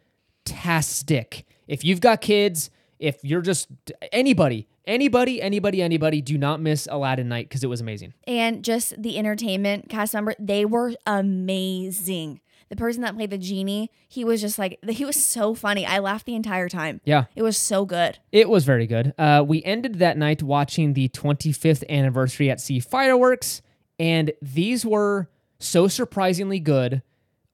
[1.67, 3.69] If you've got kids, if you're just
[4.13, 8.13] anybody, anybody, anybody, anybody, do not miss Aladdin night because it was amazing.
[8.27, 12.41] and just the entertainment cast member they were amazing
[12.73, 15.99] the person that played the genie he was just like he was so funny i
[15.99, 19.13] laughed the entire time Yeah, it was so good It was very good.
[19.19, 23.61] Uh, we ended that night watching the 25th anniversary at Sea fireworks,
[23.99, 27.03] and these were so surprisingly good.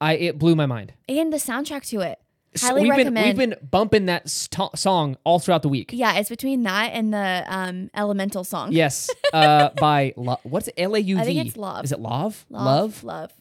[0.00, 0.92] I it blew my mind.
[1.08, 2.20] and the soundtrack to it
[2.54, 5.90] So highly we've recommend been we've been bumping that st- song all throughout the week.
[5.92, 10.74] yeah it's between that and the um elemental song Yes, uh, by Lo- what's it?
[10.78, 11.20] L A U V.
[11.20, 11.84] I think it's Love.
[11.84, 12.46] Is it Love?
[12.48, 13.32] love love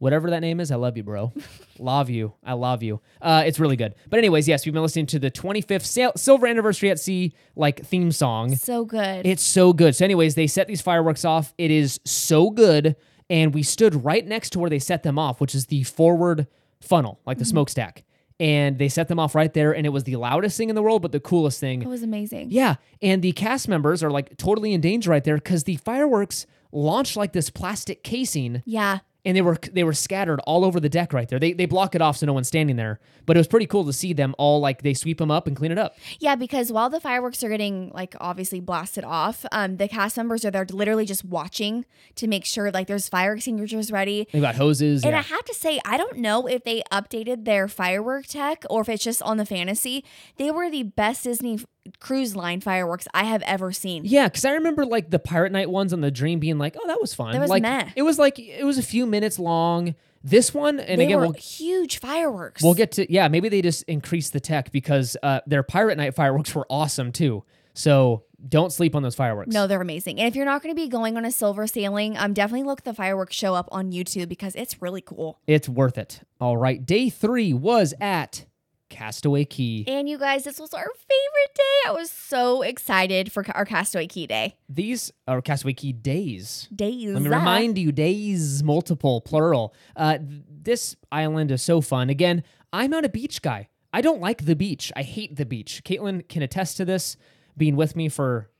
[0.00, 0.72] whatever that name is.
[0.72, 1.32] I love you, bro.
[1.78, 2.32] love you.
[2.44, 3.00] I love you.
[3.22, 3.94] Uh, it's really good.
[4.08, 7.84] But anyways, yes, we've been listening to the 25th sil- silver anniversary at sea like
[7.86, 8.56] theme song.
[8.56, 9.94] so good It's so good.
[9.94, 11.54] So, anyways, they set these fireworks off.
[11.56, 12.96] It is so good.
[13.28, 16.48] And we stood right next to where they set them off, which is the forward
[16.80, 18.02] funnel, like the smokestack.
[18.40, 19.72] And they set them off right there.
[19.72, 21.82] And it was the loudest thing in the world, but the coolest thing.
[21.82, 22.76] it was amazing Yeah.
[23.02, 27.16] And the cast members are like totally in danger right there because the fireworks launched
[27.16, 31.12] like this plastic casing yeah and they were they were scattered all over the deck
[31.12, 31.38] right there.
[31.38, 33.00] They they block it off so no one's standing there.
[33.26, 35.56] But it was pretty cool to see them all like they sweep them up and
[35.56, 35.96] clean it up.
[36.18, 40.44] Yeah, because while the fireworks are getting like obviously blasted off, um, the cast members
[40.44, 41.84] are there literally just watching
[42.16, 44.26] to make sure like there's fire extinguishers ready.
[44.32, 45.04] They got hoses.
[45.04, 45.18] And yeah.
[45.18, 48.88] I have to say, I don't know if they updated their firework tech or if
[48.88, 50.04] it's just on the fantasy.
[50.36, 51.60] They were the best Disney
[51.98, 54.02] cruise line fireworks I have ever seen.
[54.04, 56.86] Yeah, because I remember like the Pirate Night ones on the Dream being like, oh,
[56.86, 57.32] that was fun.
[57.32, 57.90] That was like meh.
[57.96, 59.94] it was like it was a few minutes long.
[60.22, 62.62] This one, and they again, were we'll huge fireworks.
[62.62, 66.14] we'll get to yeah, maybe they just increased the tech because uh, their Pirate Night
[66.14, 67.42] fireworks were awesome too.
[67.72, 69.54] So don't sleep on those fireworks.
[69.54, 70.18] no, they're amazing.
[70.18, 72.82] And if you're not going to be going on a silver sailing, um, definitely look
[72.82, 75.38] the fireworks show up on YouTube because it's really cool.
[75.46, 76.20] it's worth it.
[76.40, 78.44] All right, day three was at
[78.90, 79.84] Castaway Cay.
[79.86, 81.88] And you guys, this was our favorite day.
[81.88, 84.56] I was so excited for our Castaway Cay Day.
[84.68, 86.68] These are Castaway Cay days.
[86.74, 87.14] Days.
[87.14, 89.74] Let me remind you, days, multiple, plural.
[89.96, 92.10] Uh, this island is so fun.
[92.10, 93.68] Again, I'm not a beach guy.
[93.92, 94.92] I don't like the beach.
[94.94, 95.82] I hate the beach.
[95.84, 97.16] Caitlin can attest to this,
[97.56, 98.50] being with me for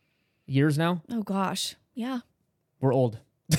[0.47, 1.03] years now.
[1.11, 1.77] Oh gosh.
[1.95, 2.21] Yeah.
[2.81, 3.19] We're old.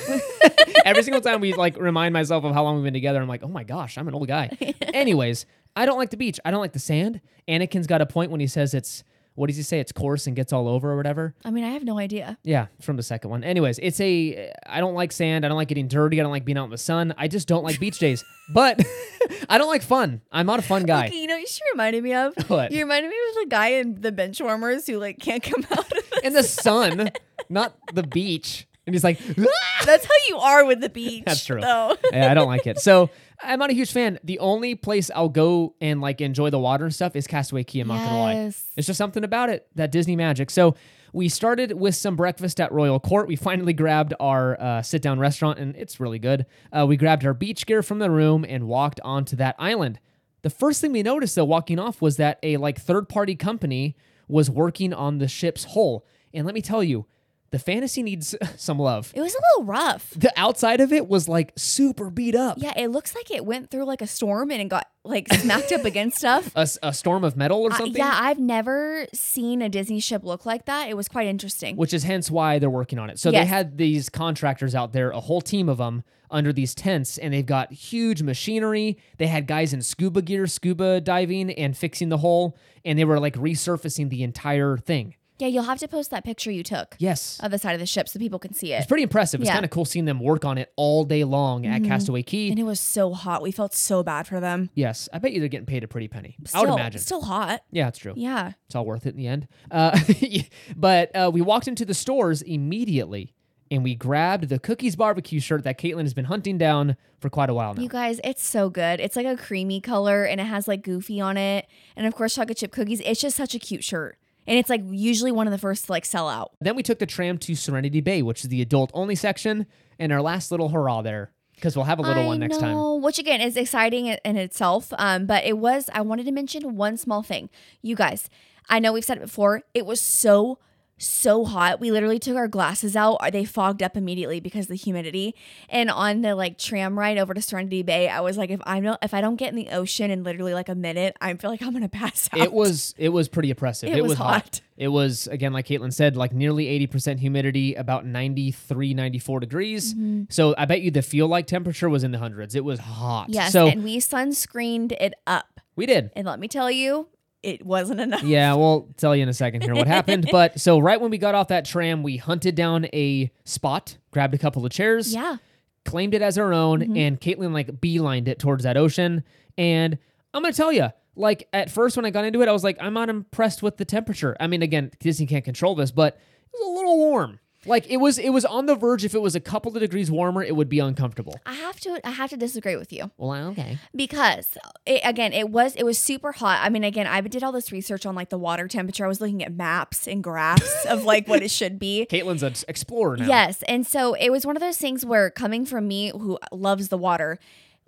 [0.85, 3.43] Every single time we like remind myself of how long we've been together, I'm like,
[3.43, 4.57] oh my gosh, I'm an old guy.
[4.93, 6.39] Anyways, I don't like the beach.
[6.45, 7.21] I don't like the sand.
[7.47, 9.03] Anakin's got a point when he says it's
[9.35, 9.79] what does he say?
[9.79, 11.33] It's coarse and gets all over or whatever.
[11.45, 12.37] I mean, I have no idea.
[12.43, 13.43] Yeah, from the second one.
[13.45, 15.45] Anyways, it's a I don't like sand.
[15.45, 16.19] I don't like getting dirty.
[16.19, 17.13] I don't like being out in the sun.
[17.17, 18.23] I just don't like beach days.
[18.53, 18.81] But
[19.49, 20.19] I don't like fun.
[20.29, 21.05] I'm not a fun guy.
[21.05, 22.33] Okay, you know, what you should reminded me of.
[22.49, 22.73] What?
[22.73, 25.79] You reminded me of the guy in the bench warmers who like can't come out.
[25.79, 27.11] Of the In the sun,
[27.47, 28.67] not the beach.
[28.85, 31.23] And he's like, "Ah!" That's how you are with the beach.
[31.25, 31.61] That's true.
[31.61, 31.95] Though.
[32.11, 32.79] yeah, I don't like it.
[32.79, 33.09] So
[33.43, 34.19] I'm not a huge fan.
[34.23, 37.79] The only place I'll go and like enjoy the water and stuff is Castaway Cay.
[37.79, 38.33] I'm not gonna lie.
[38.33, 38.63] Yes.
[38.77, 40.49] It's just something about it, that Disney magic.
[40.49, 40.75] So
[41.13, 43.27] we started with some breakfast at Royal Court.
[43.27, 46.45] We finally grabbed our uh, sit down restaurant, and it's really good.
[46.71, 49.99] Uh, we grabbed our beach gear from the room and walked onto that island.
[50.43, 53.95] The first thing we noticed, though, walking off, was that a like third party company
[54.27, 56.05] was working on the ship's hull.
[56.33, 57.05] And let me tell you,
[57.51, 59.11] the fantasy needs some love.
[59.15, 60.09] It was a little rough.
[60.11, 62.57] The outside of it was like super beat up.
[62.59, 65.71] Yeah, it looks like it went through like a storm and it got like smacked
[65.71, 66.51] up against stuff.
[66.83, 67.95] A storm of metal or Uh, something.
[67.97, 70.89] yeah, I've never seen a Disney ship look like that.
[70.89, 71.75] It was quite interesting.
[71.75, 73.17] which is hence why they're working on it.
[73.17, 77.17] So they had these contractors out there, a whole team of them under these tents,
[77.17, 78.97] and they've got huge machinery.
[79.17, 83.19] They had guys in scuba gear, scuba diving, and fixing the hole, and they were
[83.19, 85.15] like resurfacing the entire thing.
[85.41, 87.39] Yeah, you'll have to post that picture you took Yes.
[87.41, 88.77] of the side of the ship so people can see it.
[88.77, 89.41] It's pretty impressive.
[89.41, 89.53] It's Yeah.
[89.53, 92.49] kind of cool seeing them work on it all day long at Castaway Cay.
[92.49, 93.41] And it was so hot.
[93.41, 94.69] We felt so bad for them.
[94.75, 96.35] yes, I bet you they're getting paid a pretty penny.
[96.53, 97.01] I would imagine.
[97.01, 97.61] Still hot.
[97.71, 98.13] yeah, it's true.
[98.15, 98.53] Yeah.
[98.67, 99.47] It's all worth it in the end.
[99.71, 99.99] Uh,
[100.75, 103.33] but uh, we walked into the stores immediately
[103.69, 107.49] and we grabbed the Cookies Barbecue shirt that Caitlin has been hunting down for quite
[107.49, 107.81] a while now.
[107.81, 108.99] You guys, it's so good.
[108.99, 111.67] It's like a creamy color and it has like Goofy on it.
[111.95, 112.99] And of course, chocolate chip cookies.
[113.05, 114.17] It's just such a cute shirt.
[114.47, 116.51] And it's like usually one of the first to like sell out.
[116.59, 119.67] Then we took the tram to Serenity Bay, which is the adult only section,
[119.99, 123.01] and our last little hurrah there because we'll have a little I one next time.
[123.01, 124.91] Which again is exciting in in itself.
[124.97, 127.49] Um, but it was, I wanted to mention one small thing.
[127.81, 128.29] You guys,
[128.67, 129.61] I know we've said it before.
[129.73, 130.57] It was so,
[131.01, 131.79] so hot.
[131.79, 133.15] We literally took our glasses out.
[133.15, 135.35] Uh, they fogged up immediately because of the humidity.
[135.69, 138.83] And on the like tram ride over to Serenity Bay, I was like, if I'm
[138.83, 141.49] not, if I don't get in the ocean in literally like a minute, I feel
[141.49, 142.39] like I'm gonna pass out.
[142.39, 143.89] It was it was pretty oppressive.
[143.89, 144.33] It was hot.
[144.43, 144.61] hot.
[144.77, 149.93] It was again like Caitlin said, like nearly 80% humidity, about 93, 94 degrees.
[149.93, 150.23] Mm-hmm.
[150.29, 152.55] So I bet you the feel like temperature was in the hundreds.
[152.55, 153.29] It was hot.
[153.29, 155.59] Yes, So and we sunscreened it up.
[155.75, 156.11] we did.
[156.15, 157.07] And let me tell you,
[157.43, 158.23] it wasn't enough.
[158.23, 160.27] Yeah, we'll tell you in a second here what happened.
[160.31, 164.33] But so right when we got off that tram, we hunted down a spot, grabbed
[164.33, 165.37] a couple of chairs, Yeah.
[165.85, 166.97] claimed it as our own, Mm-hmm.
[166.97, 169.23] and Caitlin like beelined it towards that ocean.
[169.57, 169.97] And
[170.33, 172.77] I'm gonna tell you, like at first when I got into it, I was like,
[172.79, 174.35] I'm not impressed with the temperature.
[174.39, 177.39] I mean, again, Disney can't control this, but it was a little warm.
[177.65, 179.05] Like it was, it was on the verge.
[179.05, 181.39] If it was a couple of degrees warmer, it would be uncomfortable.
[181.45, 183.11] I have to I have to disagree with you.
[183.17, 183.77] Well, okay.
[183.95, 187.51] because it, again it was it was super hot i mean again i did all
[187.51, 191.03] this research on like the water temperature i was looking at maps and graphs of
[191.03, 193.27] like what it should be Caitlin's an explorer now.
[193.27, 196.89] yes and so it was one of those things where coming from me who loves
[196.89, 197.39] the water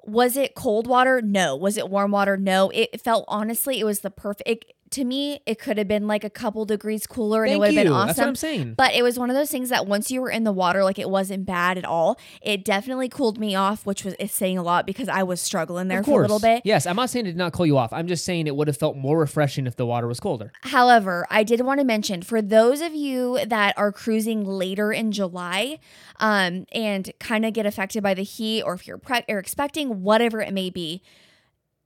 [0.04, 4.02] was it cold water no was it warm water no it felt honestly it was
[4.02, 7.50] the perfect it, to me it could have been like a couple degrees cooler and
[7.52, 7.84] Thank it would have you.
[7.84, 8.74] been awesome That's what I'm saying.
[8.76, 10.98] but it was one of those things that once you were in the water, like
[10.98, 12.18] it wasn't bad at all.
[12.42, 15.88] It definitely cooled me off, which was is saying a lot because I was struggling
[15.90, 16.62] there for a little bit.
[16.64, 17.92] Yes, I'm not saying it did not cool you off.
[17.92, 20.52] I'm just saying it would have felt more refreshing if the water was colder.
[20.62, 25.12] However, I did want to mention for those of you that are cruising later in
[25.12, 25.80] July
[26.20, 30.04] um, and kind of get affected by the heat, or if you're pre- or expecting
[30.04, 31.02] whatever it may be,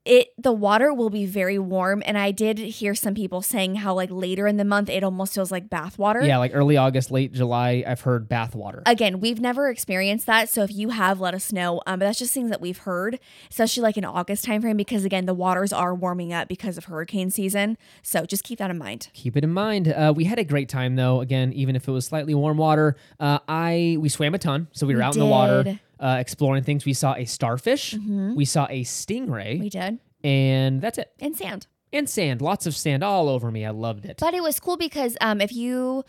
[0.07, 2.01] it the water will be very warm.
[2.05, 5.33] And I did hear some people saying how like later in the month it almost
[5.35, 6.23] feels like bath water.
[6.23, 8.83] Yeah, like early August, late July, I've heard bath water.
[8.85, 11.81] Again, we've never experienced that, so if you have, let us know.
[11.85, 15.25] Um, but that's just things that we've heard, especially like in August timeframe, because again,
[15.25, 17.77] the waters are warming up because of hurricane season.
[18.01, 19.09] So just keep that in mind.
[19.13, 19.89] Keep it in mind.
[19.89, 21.21] Uh, we had a great time though.
[21.21, 24.87] Again, even if it was slightly warm water, uh, I we swam a ton, so
[24.87, 25.79] we were We out in the water did.
[25.99, 26.85] Uh, exploring things.
[26.85, 27.95] We saw a starfish,
[28.35, 31.11] we saw a stingray, We did and that's it.
[31.19, 31.67] and sand.
[31.93, 33.65] And sand, lots of sand all over me.
[33.65, 34.17] I loved it.
[34.19, 36.03] But it was cool because um, if you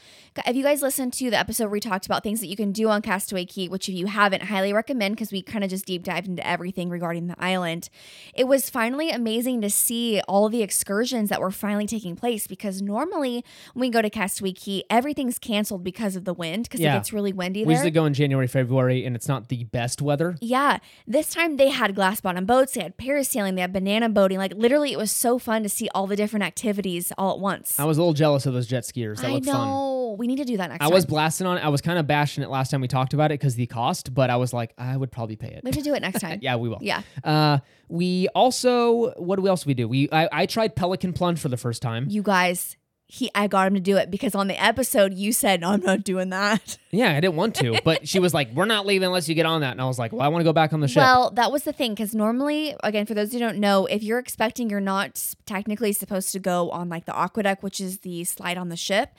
[0.44, 2.72] if you guys listened to the episode where we talked about things that you can
[2.72, 5.86] do on Castaway Cay, which if you haven't, highly recommend because we kind of just
[5.86, 7.90] deep dived into everything regarding the island.
[8.34, 12.82] It was finally amazing to see all the excursions that were finally taking place because
[12.82, 16.94] normally when we go to Castaway Cay, everything's canceled because of the wind because Yeah.
[16.94, 20.02] it gets really windy we usually go in January, February, and it's not the best
[20.02, 20.36] weather.
[20.40, 24.38] Yeah, this time they had glass bottom boats, they had parasailing, they had banana boating.
[24.38, 27.78] Like literally, it was so fun to see all the different activities all at once.
[27.78, 29.16] I was a little jealous of those jet skiers.
[29.20, 29.68] That I looked fun.
[29.68, 30.16] know.
[30.18, 30.86] We need to do that next time.
[30.86, 30.94] I time.
[30.94, 31.64] was blasting on it.
[31.64, 34.14] I was kind of bashing it last time we talked about it because the cost,
[34.14, 35.60] but I was like, I would probably pay it.
[35.64, 36.38] we have to do it next time.
[36.42, 36.78] yeah, we will.
[36.80, 37.02] Yeah.
[37.22, 37.58] Uh,
[37.88, 39.86] we also, what do we else we do?
[39.88, 42.06] We I, I tried Pelican Plunge for the first time.
[42.08, 42.76] You guys,
[43.10, 45.80] he I got him to do it because on the episode you said, no, I'm
[45.80, 46.76] not doing that.
[46.90, 49.44] Yeah, I didn't want to, but she was like, "We're not leaving unless you get
[49.44, 51.02] on that." And I was like, "Well, I want to go back on the ship."
[51.02, 54.18] Well, that was the thing because normally, again, for those who don't know, if you're
[54.18, 58.56] expecting, you're not technically supposed to go on like the AquaDuck, which is the slide
[58.56, 59.10] on the ship,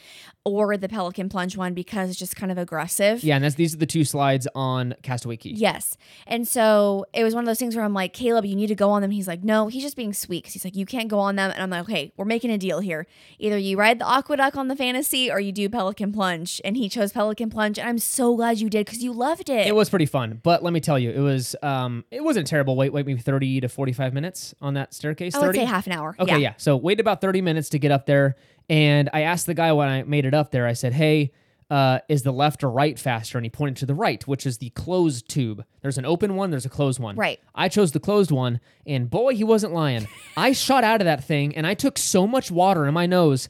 [0.43, 3.23] or the pelican plunge one because it's just kind of aggressive.
[3.23, 5.51] yeah, and that's these are the two slides on Castaway Cay.
[5.51, 5.95] Yes.
[6.25, 8.75] And so it was one of those things where I'm like, Caleb, you need to
[8.75, 9.11] go on them.
[9.11, 10.43] He's like, no, he's just being sweet.
[10.45, 11.51] 'Cause he's like, you can't go on them.
[11.51, 13.05] And I'm like, okay, we're making a deal here.
[13.37, 16.61] Either you ride the AquaDuck on the fantasy or you do Pelican Plunge.
[16.63, 17.79] And he chose Pelican Plunge.
[17.79, 19.65] And I'm so glad you did because you loved it.
[19.65, 22.75] It was pretty fun, but let me tell you, it was um, it wasn't terrible.
[22.75, 25.33] Wait, wait, maybe thirty to forty-five minutes on that staircase.
[25.33, 25.59] I would 30?
[25.59, 26.15] say half an hour.
[26.19, 26.53] Okay, yeah.
[26.57, 28.35] So wait about 30 minutes to get up there.
[28.69, 31.31] And I asked the guy when I made it up there, I said, Hey,
[31.69, 33.37] uh, is the left or right faster?
[33.37, 35.63] And he pointed to the right, which is the closed tube.
[35.81, 37.15] There's an open one, there's a closed one.
[37.15, 37.39] Right.
[37.53, 40.07] I chose the closed one, and boy, he wasn't lying.
[40.37, 43.49] I shot out of that thing and I took so much water in my nose.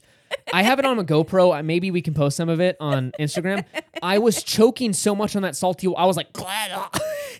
[0.52, 1.64] I have it on a GoPro.
[1.64, 3.64] Maybe we can post some of it on Instagram.
[4.02, 5.88] I was choking so much on that salty.
[5.96, 6.90] I was like, ah.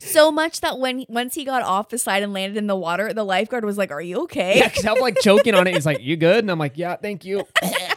[0.00, 3.12] So much that when once he got off the side and landed in the water,
[3.12, 4.58] the lifeguard was like, Are you okay?
[4.58, 5.74] Yeah, because I'm like choking on it.
[5.74, 7.46] He's like, "You good?" And I'm like, "Yeah, thank you."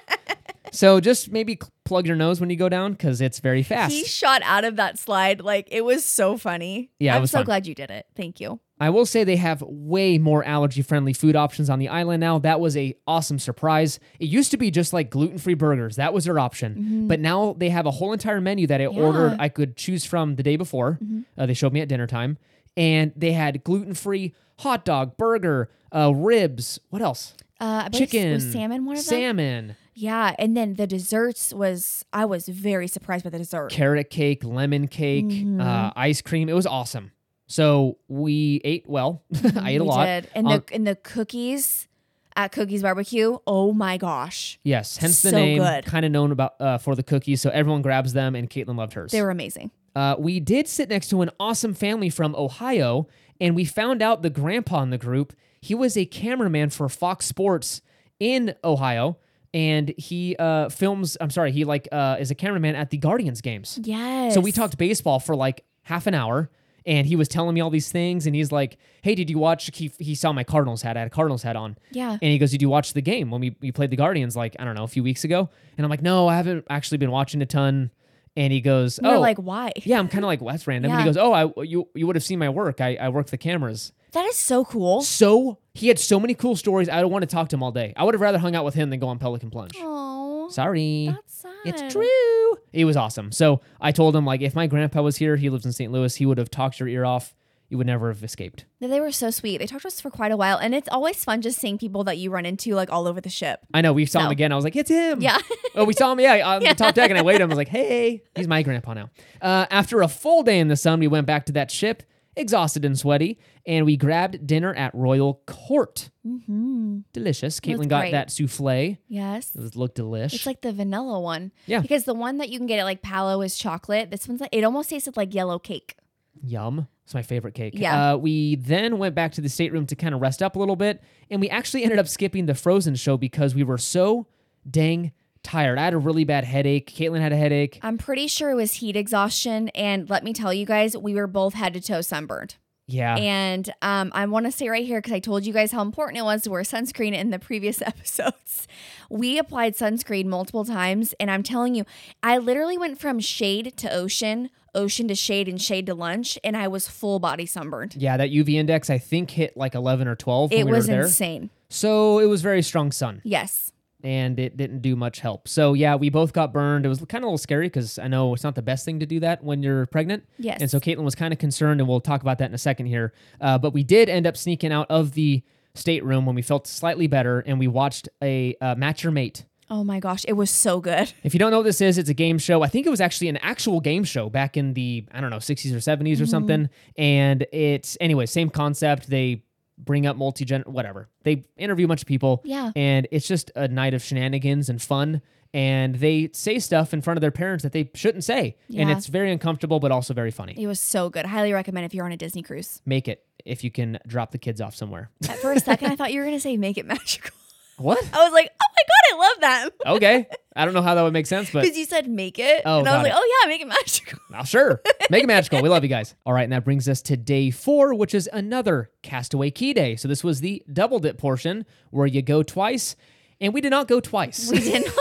[0.72, 1.60] so just maybe
[1.94, 3.94] plug your nose when you go down because it's very fast.
[3.94, 5.42] He shot out of that slide.
[5.42, 6.90] Like it was so funny.
[7.00, 7.46] Yeah, I'm was so fun.
[7.46, 8.08] glad you did it.
[8.16, 8.60] Thank you.
[8.80, 12.40] I will say they have way more allergy-friendly food options on the island now.
[12.40, 14.00] That was a awesome surprise.
[14.20, 15.96] It used to be just like gluten-free burgers.
[15.98, 17.08] That was their option.
[17.08, 19.38] But now they have a whole entire menu that I ordered.
[19.40, 21.00] I could choose from the day before.
[21.38, 22.38] Uh, they showed me at dinner time,
[22.76, 26.80] and they had gluten-free hot dog, burger, uh, ribs.
[26.90, 27.36] What else?
[27.62, 29.22] Uh, Chicken, salmon one of them.
[29.22, 29.76] salmon.
[29.96, 33.72] Yeah, and then the desserts was I was very surprised by the dessert.
[33.72, 35.62] carrot cake, lemon cake, Mm-hmm.
[35.62, 36.50] uh, ice cream.
[36.50, 37.12] It was awesome.
[37.48, 39.24] So we ate well.
[39.56, 40.06] I ate a We lot.
[40.06, 40.30] did.
[40.34, 41.88] And Um, the and the cookies
[42.36, 43.38] at Cookies Barbecue.
[43.46, 45.60] Oh my gosh, yes, hence the so name.
[45.60, 45.86] good.
[45.86, 47.42] Kind of known about uh, for the cookies.
[47.42, 49.12] So everyone grabs them, and Caitlin loved hers.
[49.12, 49.70] they were amazing.
[49.96, 53.08] Uh, we did sit next to an awesome family from Ohio,
[53.40, 55.34] and we found out the grandpa in the group.
[55.62, 57.82] He was a cameraman for Fox Sports
[58.20, 59.18] in Ohio,
[59.54, 61.18] and he uh, films.
[61.22, 63.80] I'm sorry, he like uh, is a cameraman at the Guardians games.
[63.84, 64.34] Yes.
[64.34, 66.50] So we talked baseball for like half an hour,
[66.86, 68.26] and he was telling me all these things.
[68.26, 70.98] And he's like, "Hey, did you watch?" He, he saw my Cardinals hat.
[70.98, 71.78] I had a Cardinals hat on.
[71.92, 72.12] Yeah.
[72.12, 74.36] And he goes, "Did you watch the game when we, we played the Guardians?
[74.36, 76.98] Like I don't know, a few weeks ago?" And I'm like, "No, I haven't actually
[76.98, 77.92] been watching a ton."
[78.36, 79.72] And he goes, "Oh, like why?
[79.84, 81.10] yeah." I'm kind of like, well, "That's random." And he Yeah.
[81.14, 82.82] goes, "Oh, I you you would have seen my work.
[82.82, 85.02] I I work the cameras." That is so cool.
[85.02, 86.88] So he had so many cool stories.
[86.88, 87.94] I don't want to talk to him all day.
[87.98, 89.74] I would have rather hung out with him than go on Pelican Plunge.
[89.78, 91.08] Oh, Sorry.
[91.08, 91.52] that's sad.
[91.66, 92.58] It's true.
[92.72, 93.32] It was awesome.
[93.32, 95.92] So I told him like if my grandpa was here, he lives in St.
[95.92, 97.36] Louis, he would have talked your ear off.
[97.70, 98.66] You would never have escaped.
[98.82, 99.58] They were so sweet.
[99.58, 102.04] They talked to us for quite a while, and it's always fun just seeing people
[102.04, 103.62] that you run into like all over the ship.
[103.74, 104.52] I know we saw him again.
[104.52, 105.22] I was like, it's him.
[105.22, 105.40] Yeah.
[105.76, 106.20] oh, we saw him.
[106.20, 107.46] Yeah, on the top deck, and I waved him.
[107.46, 109.10] I was like, hey, he's my grandpa now.
[109.42, 112.04] Uh, after a full day in the sun, we went back to that ship,
[112.36, 116.10] exhausted and sweaty, and we grabbed dinner at Royal Court.
[116.26, 117.00] mm-hmm.
[117.14, 117.60] Delicious.
[117.60, 118.12] Caitlin got great.
[118.12, 118.98] that souffle.
[119.08, 119.56] Yes.
[119.56, 120.34] It was, looked delish.
[120.34, 121.52] It's like the vanilla one.
[121.66, 121.80] Yeah.
[121.80, 124.12] Because the one that you can get at like Palo is chocolate.
[124.12, 125.96] This one's like it almost tasted like yellow cake.
[126.42, 126.88] Yum.
[127.04, 127.74] It's my favorite cake.
[127.76, 128.14] Yeah.
[128.14, 130.78] Uh, we then went back to the stateroom to kind of rest up a little
[130.78, 134.28] bit, and we actually ended up skipping the Frozen show because we were so
[134.70, 135.12] dang
[135.44, 135.78] tired.
[135.78, 136.92] I had a really bad headache.
[136.96, 137.80] Caitlin had a headache.
[137.82, 139.70] I'm pretty sure it was heat exhaustion.
[139.70, 142.56] And let me tell you guys, we were both head to toe sunburned.
[142.86, 143.16] Yeah.
[143.16, 146.18] And um, I want to say right here, because I told you guys how important
[146.20, 148.68] it was to wear sunscreen in the previous episodes.
[149.10, 151.14] We applied sunscreen multiple times.
[151.20, 151.86] And I'm telling you,
[152.22, 156.38] I literally went from shade to ocean, ocean to shade, and shade to lunch.
[156.44, 157.96] And I was full body sunburned.
[157.96, 160.88] yeah, that UV index I think hit like 11 or 12 when It we was
[160.88, 161.04] were there.
[161.04, 161.52] insane.
[161.70, 163.72] So it was very strong sun, Yes.
[164.04, 165.48] And it didn't do much help.
[165.48, 166.86] So yeah, we both got burned.
[166.86, 169.00] It was kind of a little scary because I know it's not the best thing
[169.00, 170.24] to do that when you're pregnant.
[170.38, 170.60] Yes.
[170.62, 172.88] And so Caitlin was kind of concerned, and we'll talk about that in a second
[172.88, 173.14] here.
[173.40, 175.42] Uh, but we did end up sneaking out of the
[175.76, 179.46] stateroom when we felt slightly better, and we watched a uh, Match Your Mate.
[179.70, 181.14] Oh my gosh, it was so good.
[181.24, 182.62] If you don't know what this is, it's a game show.
[182.62, 185.38] I think it was actually an actual game show back in the I don't know
[185.38, 186.24] 60s or 70s Mm-hmm.
[186.24, 186.70] or something.
[186.98, 189.10] And it's anyway same concept.
[189.10, 189.44] They
[189.84, 191.10] bring up multi gen whatever.
[191.24, 192.42] They interview a bunch of people.
[192.44, 192.72] Yeah.
[192.76, 195.22] And it's just a night of shenanigans and fun.
[195.56, 198.58] And they say stuff in front of their parents that they shouldn't say.
[198.76, 200.56] And it's very uncomfortable, but also very funny.
[200.58, 201.28] It was so good.
[201.28, 202.82] Highly recommend if you're on a Disney cruise.
[202.88, 205.12] Make it if you can drop the kids off somewhere.
[205.42, 207.36] For a second, I thought you were going to say make it magical.
[207.78, 207.98] What?
[208.14, 209.70] I was like, oh my god, I love that.
[209.96, 210.28] Okay.
[210.56, 212.80] I don't know how that would make sense, but Because you said make it, Oh,
[212.80, 213.18] and I was like, it.
[213.20, 214.20] oh yeah, make it magical.
[214.36, 214.82] Oh, sure.
[215.10, 215.62] Make it magical.
[215.62, 216.14] We love you guys.
[216.26, 219.96] All right, and that brings us to day four, which is another Castaway Cay Day.
[219.96, 222.96] So this was the double dip portion where you go twice,
[223.42, 224.52] and we did not go twice.
[224.52, 224.94] We didn't.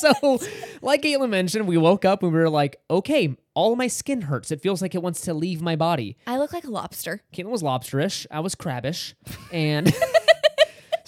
[0.00, 0.40] so,
[0.82, 4.22] like Caitlin mentioned, we woke up and we were like, okay, all of my skin
[4.22, 4.50] hurts.
[4.50, 6.16] It feels like it wants to leave my body.
[6.26, 7.22] I look like a lobster.
[7.34, 8.26] Caitlin was lobsterish.
[8.30, 9.14] I was crabbish.
[9.52, 9.92] And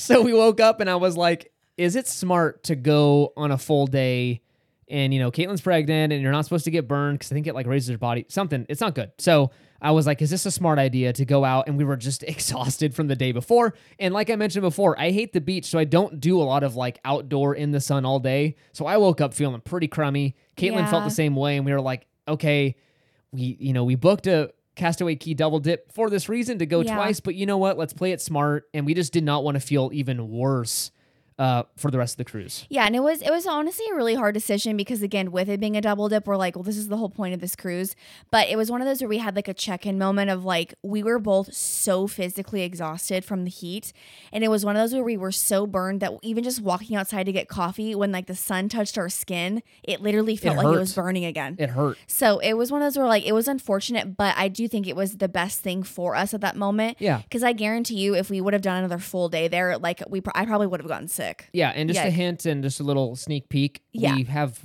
[0.03, 3.59] so we woke up and I was like, is it smart to go on a
[3.59, 4.43] full day?
[4.89, 7.47] And, you know, Caitlin's pregnant and you're not supposed to get burned because I think
[7.47, 8.27] it like raises your body.
[8.29, 8.67] Something.
[8.69, 9.13] It's not good.
[9.19, 9.51] So
[9.81, 11.67] I was like, is this a smart idea to go out?
[11.67, 13.75] And we were just exhausted from the day before.
[13.99, 15.67] And like I mentioned before, I hate the beach.
[15.67, 18.57] So I don't do a lot of like outdoor in the sun all day.
[18.73, 20.37] So I woke up feeling pretty crummy.
[20.57, 21.57] Caitlin felt the same way.
[21.57, 22.77] And we were like, okay,
[23.33, 26.81] we you know we booked a Castaway Cay double dip for this reason to go
[26.81, 26.95] Yeah.
[26.95, 29.55] twice but you know what let's play it smart and we just did not want
[29.57, 30.91] to feel even worse
[31.39, 33.95] uh, for the rest of the cruise Yeah, and it was it was honestly a
[33.95, 36.77] really hard decision because again, with it being a double dip, we're like, well, this
[36.77, 37.95] is the whole point of this cruise.
[38.31, 40.75] But it was one of those where we had like a check-in moment of like
[40.83, 43.93] we were both so physically exhausted from the heat,
[44.33, 46.97] and it was one of those where we were so burned that even just walking
[46.97, 50.67] outside to get coffee when like the sun touched our skin, it literally felt like
[50.67, 51.57] it was burning again.
[51.59, 54.49] it hurt So it was one of those where like it was unfortunate, but I
[54.49, 56.99] do think it was the best thing for us at that moment.
[57.01, 57.23] Yeah.
[57.23, 60.21] Because I guarantee you, if we would have done another full day there, like we,
[60.21, 61.22] pr- I probably would have gotten sick.
[61.53, 64.17] Yeah and just a hint and just a little sneak peek Yeah.
[64.17, 64.59] we have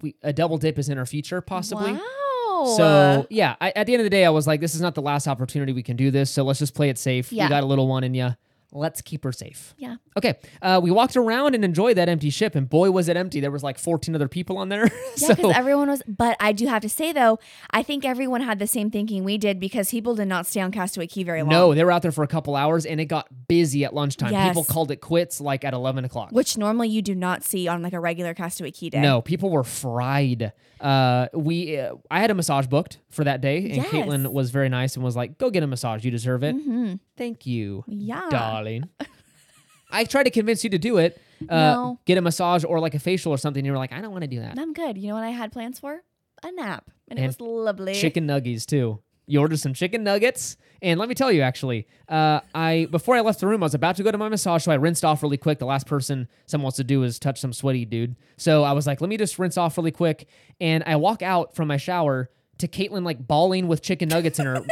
[0.00, 2.74] we, a double dip is in our future possibly Wow.
[2.76, 4.94] So yeah, I, at the end of the day, I was like, "This is not
[4.94, 6.30] the last opportunity we can do this.
[6.30, 7.32] So let's just play it safe.
[7.32, 7.46] Yeah.
[7.46, 8.36] We got a little one in you.
[8.72, 9.96] Let's keep her safe." yeah.
[10.16, 13.40] Okay, uh, we walked around and enjoyed that empty ship, and boy, was it empty.
[13.40, 14.88] There was like 14 other people on there.
[15.18, 16.02] Yeah, so because everyone was.
[16.08, 17.38] But I do have to say though,
[17.70, 20.70] I think everyone had the same thinking we did because people did not stay on
[20.72, 21.50] Castaway Cay very long.
[21.50, 24.32] no, they were out there for a couple hours, and it got busy at lunchtime.
[24.32, 24.48] Yes.
[24.48, 26.30] People called it quits like at 11 o'clock.
[26.32, 29.00] which normally you do not see on like a regular Castaway Cay day.
[29.00, 30.52] No, people were fried.
[30.80, 33.86] Uh, we, uh, I had a massage booked for that day, and Yes.
[33.88, 36.04] Caitlin was very nice and was like, "Go get a massage.
[36.04, 36.56] You deserve it.
[36.56, 36.98] Mhm.
[37.16, 38.28] Thank you, Yeah.
[38.62, 38.88] Darling."
[39.90, 41.20] I tried to convince you to do it.
[41.42, 41.98] Uh, No.
[42.06, 43.64] Get a massage or like a facial or something.
[43.64, 44.58] You were like, I don't want to do that.
[44.58, 44.96] I'm good.
[44.96, 46.02] You know what I had plans for?
[46.42, 47.94] A nap, and, And it was lovely.
[47.94, 49.00] Chicken nuggies too.
[49.26, 53.20] You ordered some chicken nuggets, and let me tell you, actually, uh, I before I
[53.20, 55.22] left the room, I was about to go to my massage, so I rinsed off
[55.22, 55.60] really quick.
[55.60, 58.86] The last person someone wants to do is touch some sweaty dude, so I was
[58.86, 60.26] like, let me just rinse off really quick,
[60.60, 62.30] and I walk out from my shower
[62.62, 64.64] to Caitlin like bawling with chicken nuggets in her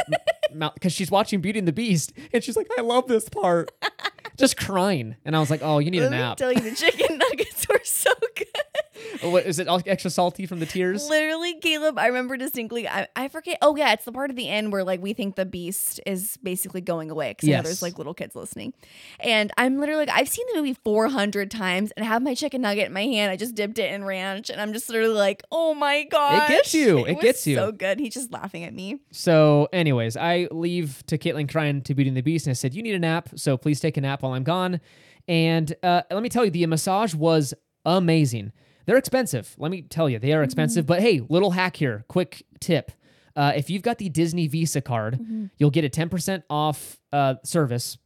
[0.53, 3.71] mouth because she's watching Beauty and the Beast, and she's like, I love this part,
[4.37, 6.37] just crying, and I was like, oh, you need a Let me nap.
[6.37, 8.47] tell you, the chicken nuggets were so good.
[9.21, 9.67] What is it?
[9.85, 11.07] Extra salty from the tears?
[11.07, 12.87] Literally, Caleb, I remember distinctly.
[12.87, 13.57] I, I forget.
[13.61, 16.37] Oh yeah, it's the part of the end where like we think the beast is
[16.41, 17.63] basically going away because Yes.
[17.63, 18.73] there's like little kids listening,
[19.19, 22.61] and I'm literally like I've seen the movie 400 times and I have my chicken
[22.61, 23.31] nugget in my hand.
[23.31, 26.53] I just dipped it in ranch, and I'm just literally like, oh my god, It
[26.53, 27.05] gets you.
[27.05, 27.55] It was gets you.
[27.57, 27.99] So good.
[27.99, 28.99] He's just laughing at me.
[29.11, 32.73] So, anyways, I leave to Caitlin crying to Beauty and the Beast, and I said,
[32.73, 34.81] "You need a nap, so please take a nap while I'm gone."
[35.27, 37.53] And uh, let me tell you, the massage was
[37.85, 38.51] amazing.
[38.85, 39.55] They're expensive.
[39.57, 40.85] Let me tell you, they are expensive.
[40.85, 42.91] But hey, little hack here, quick tip:
[43.35, 45.19] uh, if you've got the Disney Visa card,
[45.57, 47.97] you'll get a 10% off uh, service.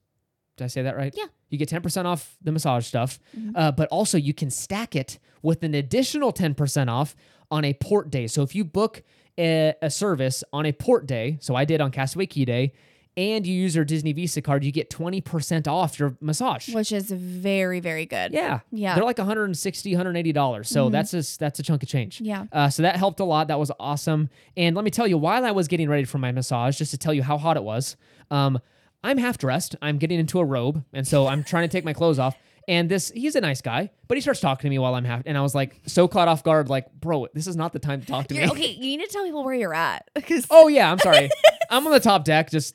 [0.57, 1.13] Did I say that right?
[1.15, 1.25] Yeah.
[1.49, 3.19] You get 10% off the massage stuff,
[3.55, 7.15] uh, but also you can stack it with an additional 10% off
[7.51, 8.27] on a port day.
[8.27, 9.03] So if you book
[9.37, 12.73] a, a service on a port day, so I did on Castaway Cay Day,
[13.17, 16.67] and you use your Disney Visa card, you get 20% off your massage.
[16.69, 18.33] Which is very, very good.
[18.33, 18.59] Yeah.
[18.71, 18.89] Yeah.
[18.89, 18.95] Mm-hmm.
[18.97, 20.65] They're like 160 $180.
[20.65, 22.19] So that's a, that's a chunk of change.
[22.19, 22.45] Yeah.
[22.51, 23.47] Uh, so that helped a lot.
[23.47, 24.29] That was awesome.
[24.57, 26.97] And let me tell you, while I was getting ready for my massage, just to
[26.97, 27.95] tell you how hot it was,
[28.31, 28.59] um,
[29.03, 29.75] I'm half dressed.
[29.81, 30.83] I'm getting into a robe.
[30.91, 32.35] And so I'm trying to take my clothes off.
[32.67, 35.21] And this, he's a nice guy, but he starts talking to me while I'm half.
[35.27, 38.01] And I was like, so caught off guard, like, bro, this is not the time
[38.01, 38.51] to talk to You're, me.
[38.51, 40.09] okay, you need to tell people where you're at
[40.49, 41.29] Oh yeah, I'm sorry.
[41.69, 42.73] I'm on the top deck, just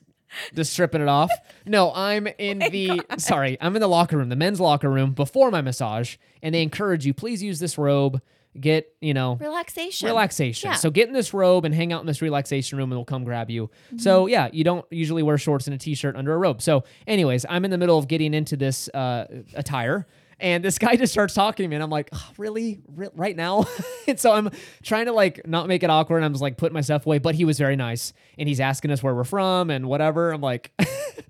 [0.54, 1.30] just stripping it off.
[1.66, 5.50] No, I'm in the sorry, I'm in the locker room, the men's locker room before
[5.50, 8.20] my massage, and they encourage you, please use this robe,
[8.60, 10.08] get you know relaxation.
[10.08, 10.70] relaxation.
[10.70, 10.76] Yeah.
[10.76, 13.24] So get in this robe and hang out in this relaxation room, and we'll come
[13.24, 13.70] grab you.
[13.96, 14.28] So Mm-hmm.
[14.30, 16.60] yeah, you don't usually wear shorts and a t-shirt under a robe.
[16.60, 20.06] So, anyways, I'm in the middle of getting into this uh, attire.
[20.40, 23.36] And this guy just starts talking to me, and I'm like, "Oh, really, Re- right
[23.36, 23.66] now?
[24.08, 24.50] and so I'm
[24.82, 26.18] trying to like not make it awkward.
[26.18, 28.90] And I'm just like putting myself away, but he was very nice, and he's asking
[28.90, 30.32] us where we're from and whatever.
[30.32, 30.72] I'm like,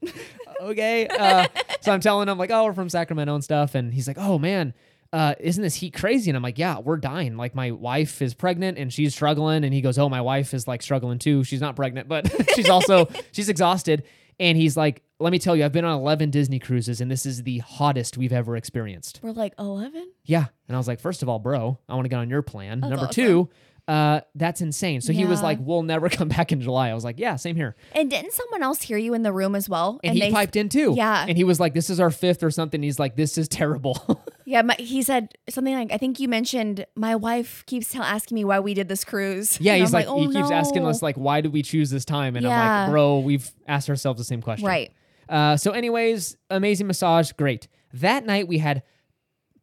[0.63, 1.07] okay.
[1.09, 1.47] Uh,
[1.81, 4.39] so I'm telling him like, oh, we're from Sacramento and stuff, and he's like, oh
[4.39, 4.75] man,
[5.13, 6.31] uh, isn't this heat crazy?
[6.31, 7.37] And I'm like, yeah, we're dying.
[7.37, 10.69] Like my wife is pregnant and she's struggling, and he goes, oh, my wife is
[10.69, 11.43] like struggling too.
[11.45, 14.05] She's not pregnant, but she's also she's exhausted.
[14.39, 17.27] And he's like, let me tell you, I've been on 11 Disney cruises, and this
[17.27, 19.21] is the hottest we've ever experienced.
[19.23, 20.11] We're like 11?
[20.25, 20.47] Yeah.
[20.69, 22.81] And I was like, first of all, bro, I want to get on your plan.
[22.81, 23.49] Number two,
[23.89, 25.01] uh, that's insane.
[25.01, 25.47] So he was Yeah.
[25.47, 26.91] like, we'll never come back in July.
[26.91, 27.75] I was like, yeah, same here.
[27.93, 29.99] And didn't someone else hear you in the room as well?
[30.05, 30.95] And, he they, piped in too.
[30.97, 31.27] Yeah.
[31.29, 32.83] And he was like, this is our fifth or something.
[32.83, 34.25] He's like, this is terrible.
[34.47, 38.35] Yeah, my, he said something like, I think you mentioned my wife keeps tell, asking
[38.35, 39.61] me why we did this cruise.
[39.61, 39.75] yeah.
[39.75, 42.05] And He's I'm like, oh, he keeps asking us, like, why did we choose this
[42.05, 42.35] time?
[42.35, 42.81] And I'm Yeah.
[42.83, 44.67] like, bro, we've asked ourselves the same question.
[44.67, 44.91] Right.
[45.31, 47.33] Uh, so, anyways, amazing massage.
[47.33, 47.69] Great.
[47.95, 48.83] That night we had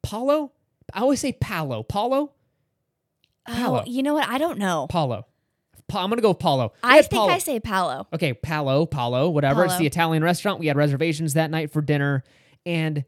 [0.02, 0.54] Paulo.
[0.94, 1.84] I always say Palo.
[1.84, 2.32] Paulo?
[3.46, 3.82] Palo.
[3.82, 4.28] Oh, you know what?
[4.28, 4.88] I don't know.
[4.90, 5.26] Paulo.
[5.88, 6.74] Pa- I'm going to go with Paulo.
[6.84, 7.32] We I think Paulo.
[7.32, 8.08] I say Palo.
[8.14, 9.66] Okay, Palo, Palo, whatever.
[9.66, 10.60] It's the Italian restaurant.
[10.60, 12.24] We had reservations that night for dinner,
[12.66, 13.06] and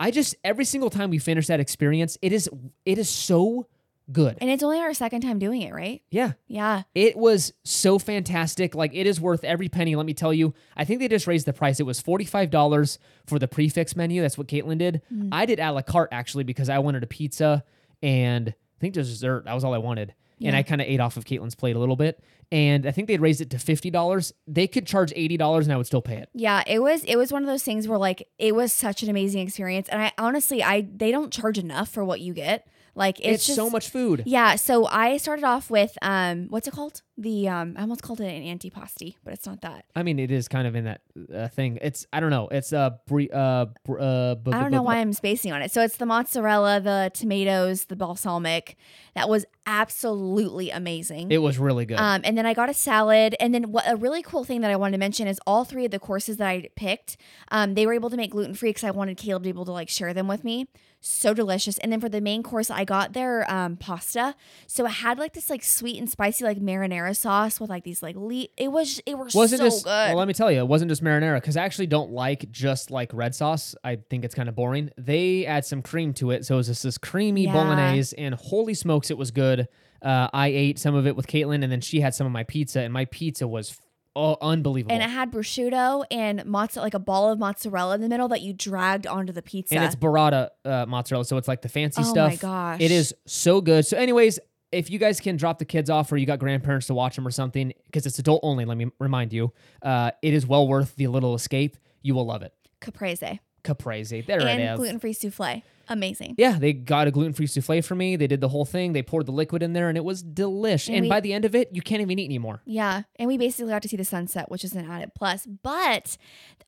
[0.00, 2.48] I just every single time we finish that experience, it is
[2.84, 3.66] it is so
[4.12, 4.36] good.
[4.40, 6.02] And it's only our second time doing it, right?
[6.10, 6.82] Yeah, Yeah.
[6.94, 8.74] it was so fantastic.
[8.74, 9.96] Like it is worth every penny.
[9.96, 10.54] Let me tell you.
[10.76, 11.80] I think they just raised the price.
[11.80, 14.22] It was forty five dollars for the prefix menu.
[14.22, 15.02] That's what Caitlin did.
[15.12, 15.28] Mm.
[15.32, 17.64] I did a la carte actually because I wanted a pizza
[18.02, 19.44] and I think dessert.
[19.46, 20.14] That was all I wanted.
[20.38, 22.22] And I kind of ate off of Caitlin's plate a little bit.
[22.52, 24.34] And I think they'd raised it to fifty dollars.
[24.46, 26.28] They could charge eighty dollars and I would still pay it.
[26.34, 29.08] Yeah, it was it was one of those things where like it was such an
[29.08, 32.68] amazing experience and I honestly I they don't charge enough for what you get.
[32.96, 34.22] Like it's, It's, just so much food.
[34.26, 37.02] Yeah, so I started off with um what's it called?
[37.18, 39.86] The um I almost called it an antipasti, but it's not that.
[39.94, 41.00] I mean, it is kind of in that
[41.34, 41.78] uh, thing.
[41.80, 42.48] It's I don't know.
[42.48, 45.70] It's uh, brie, uh, br- uh bu- I don't know why I'm spacing on it.
[45.70, 48.76] So it's the mozzarella, the tomatoes, the balsamic.
[49.14, 51.30] That was absolutely amazing.
[51.32, 51.98] It was really good.
[51.98, 53.34] Um, and then I got a salad.
[53.40, 55.84] And then what a really cool thing that I wanted to mention is all three
[55.84, 57.16] of the courses that I picked,
[57.50, 59.64] um, they were able to make gluten free because I wanted Caleb to be able
[59.64, 60.68] to like share them with me.
[61.00, 61.78] So delicious.
[61.78, 64.34] And then for the main course, I got their um, pasta.
[64.66, 68.02] So it had like this like sweet and spicy like marinara sauce with like these
[68.02, 69.90] like le- it was it was wasn't so just good.
[69.90, 72.90] well, let me tell you, it wasn't just marinara because I actually don't like just
[72.90, 73.74] like red sauce.
[73.84, 74.90] I think it's kind of boring.
[74.98, 77.52] They add some cream to it, so it was just this creamy Yeah.
[77.52, 79.68] bolognese, and holy smokes, it was good.
[80.02, 82.44] Uh, I ate some of it with Caitlin, and then she had some of my
[82.44, 83.78] pizza, and my pizza was
[84.14, 84.94] oh, unbelievable.
[84.94, 88.40] and it had prosciutto and mozzarella, like a ball of mozzarella in the middle that
[88.42, 89.74] you dragged onto the pizza.
[89.74, 92.30] and it's burrata uh, mozzarella, so it's like the fancy oh stuff.
[92.32, 92.80] my gosh.
[92.80, 93.84] It is so good.
[93.86, 94.38] So, anyways,
[94.72, 97.26] if you guys can drop the kids off or you got grandparents to watch them
[97.26, 99.52] or something, because it's adult only, let me remind you,
[99.82, 101.76] uh, it is well worth the little escape.
[102.02, 102.52] You will love it.
[102.80, 104.24] caprese Caprese.
[104.26, 104.76] There it and is.
[104.76, 105.62] gluten free souffle.
[105.88, 106.34] Amazing.
[106.38, 108.14] Yeah, they got a gluten free souffle for me.
[108.16, 108.92] They did the whole thing.
[108.92, 110.86] They poured the liquid in there and it was delish.
[110.88, 112.60] And And, we- by the end of it, you can't even eat anymore.
[112.64, 115.46] Yeah, and we basically got to see the sunset, which is an added plus.
[115.46, 116.16] But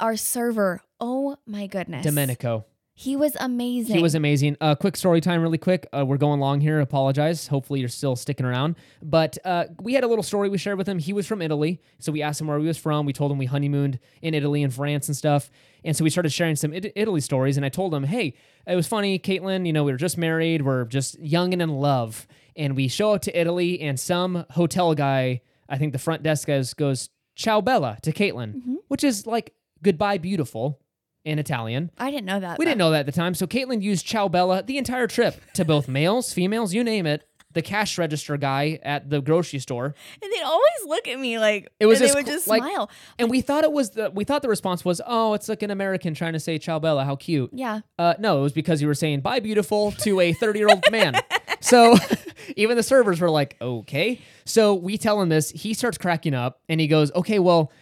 [0.01, 2.65] our server, oh my goodness, Domenico.
[3.01, 3.95] He was amazing.
[3.95, 4.57] He was amazing.
[4.61, 5.87] Uh, quick story time, really quick.
[5.97, 6.81] Uh, we're going long here.
[6.81, 7.47] Apologize.
[7.47, 8.75] Hopefully, you're still sticking around.
[9.01, 10.99] But uh, we had a little story we shared with him.
[10.99, 13.07] He was from Italy, so we asked him where he was from.
[13.07, 15.49] We told him we honeymooned in Italy and France and stuff.
[15.85, 17.57] And so we started sharing some It- Italy stories.
[17.57, 18.35] And I told him, hey,
[18.67, 19.65] it was funny, Caitlin.
[19.65, 20.63] You know, we were just married.
[20.63, 22.27] We're just young and in love.
[22.57, 26.49] And we show up to Italy, and some hotel guy, I think the front desk
[26.49, 28.75] guy goes "Ciao Bella" to Caitlin, Mm-hmm.
[28.89, 30.81] which is like "Goodbye, beautiful"
[31.29, 31.91] in Italian.
[31.99, 32.59] I didn't know that.
[32.59, 33.35] We didn't know that at the time.
[33.35, 37.25] So Caitlin used Ciao Bella the entire trip to both males, females, you name it.
[37.55, 39.87] The cash register guy at the grocery store.
[39.87, 42.63] and they'd always look at me like It was and just they would just like-
[42.63, 42.91] smile.
[43.19, 45.71] And we thought it was the we thought the response was, oh, it's like an
[45.71, 47.51] American trying to say Ciao Bella, how cute.
[47.55, 50.69] Yeah, Uh, no, it was because you were saying bye beautiful to a 30 year
[50.69, 51.15] old man.
[51.61, 51.97] So
[52.57, 54.21] even the servers were like, okay.
[54.45, 55.51] So we tell him this.
[55.51, 57.73] He starts cracking up and he goes, okay, well,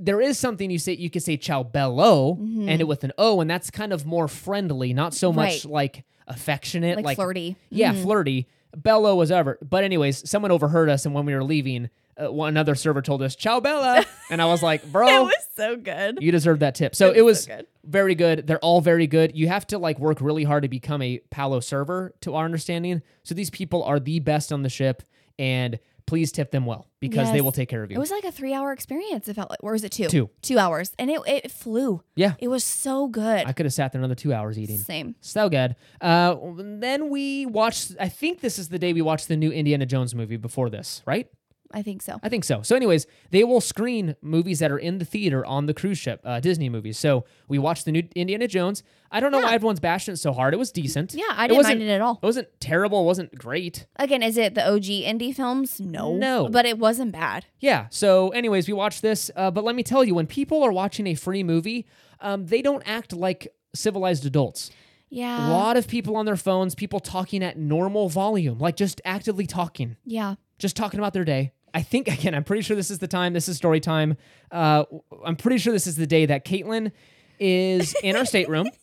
[0.00, 3.40] there is something you say you could say ciao bello and it with an o
[3.40, 5.72] and that's kind of more friendly not so much Right.
[5.72, 7.56] like affectionate like, like, flirty.
[7.70, 11.90] yeah flirty bello was ever but anyways someone overheard us and when we were leaving
[12.22, 15.46] uh, one another server told us ciao bella and i was like bro It was
[15.56, 16.18] so good.
[16.20, 16.94] you deserve that tip.
[16.94, 17.66] So It it was was so good.
[17.84, 18.46] very good.
[18.46, 19.36] They're all very good.
[19.36, 23.02] You have to like work really hard to become a Palo server, to our understanding.
[23.24, 25.02] So these people are the best on the ship,
[25.36, 27.96] and please tip them well because they will take care of you.
[27.96, 29.28] It was like a three-hour experience.
[29.28, 30.08] It felt like, or was it two?
[30.08, 30.30] Two.
[30.42, 32.02] Two hours, and it it flew.
[32.16, 33.46] yeah, It was so good.
[33.46, 34.78] I could have sat there another two hours eating.
[34.78, 35.14] Same.
[35.20, 35.76] So good.
[36.00, 37.92] Uh, then we watched.
[38.00, 40.36] I think this is the day we watched the new Indiana Jones movie.
[40.36, 41.28] Before this, right?
[41.70, 42.18] I think so.
[42.22, 42.62] I think so.
[42.62, 46.20] So, anyways, they will screen movies that are in the theater on the cruise ship,
[46.24, 46.98] uh, Disney movies.
[46.98, 48.82] So we watched the new Indiana Jones.
[49.10, 50.54] I don't know why everyone's bashing it so hard.
[50.54, 51.12] It was decent.
[51.14, 52.14] Yeah, I It didn't wasn't- mind it at all.
[52.22, 53.02] It wasn't terrible.
[53.02, 53.86] It wasn't great.
[53.96, 55.78] Again, is it the OG indie films?
[55.78, 56.16] No.
[56.16, 56.48] No.
[56.48, 57.44] But it wasn't bad.
[57.60, 57.86] Yeah.
[57.90, 59.30] So, anyways, we watched this.
[59.36, 61.86] Uh, but let me tell you, when people are watching a free movie,
[62.20, 64.70] um, they don't act like civilized adults.
[65.10, 65.48] Yeah.
[65.48, 69.46] a lot of people on their phones, people talking at normal volume, like just actively
[69.46, 70.34] talking, Yeah.
[70.58, 71.52] just talking about their day.
[71.74, 73.32] I think again, I'm pretty sure this is the time.
[73.32, 74.16] This is story time.
[74.50, 74.84] Uh,
[75.24, 76.92] I'm pretty sure this is the day that Caitlin
[77.38, 78.68] is in our stateroom.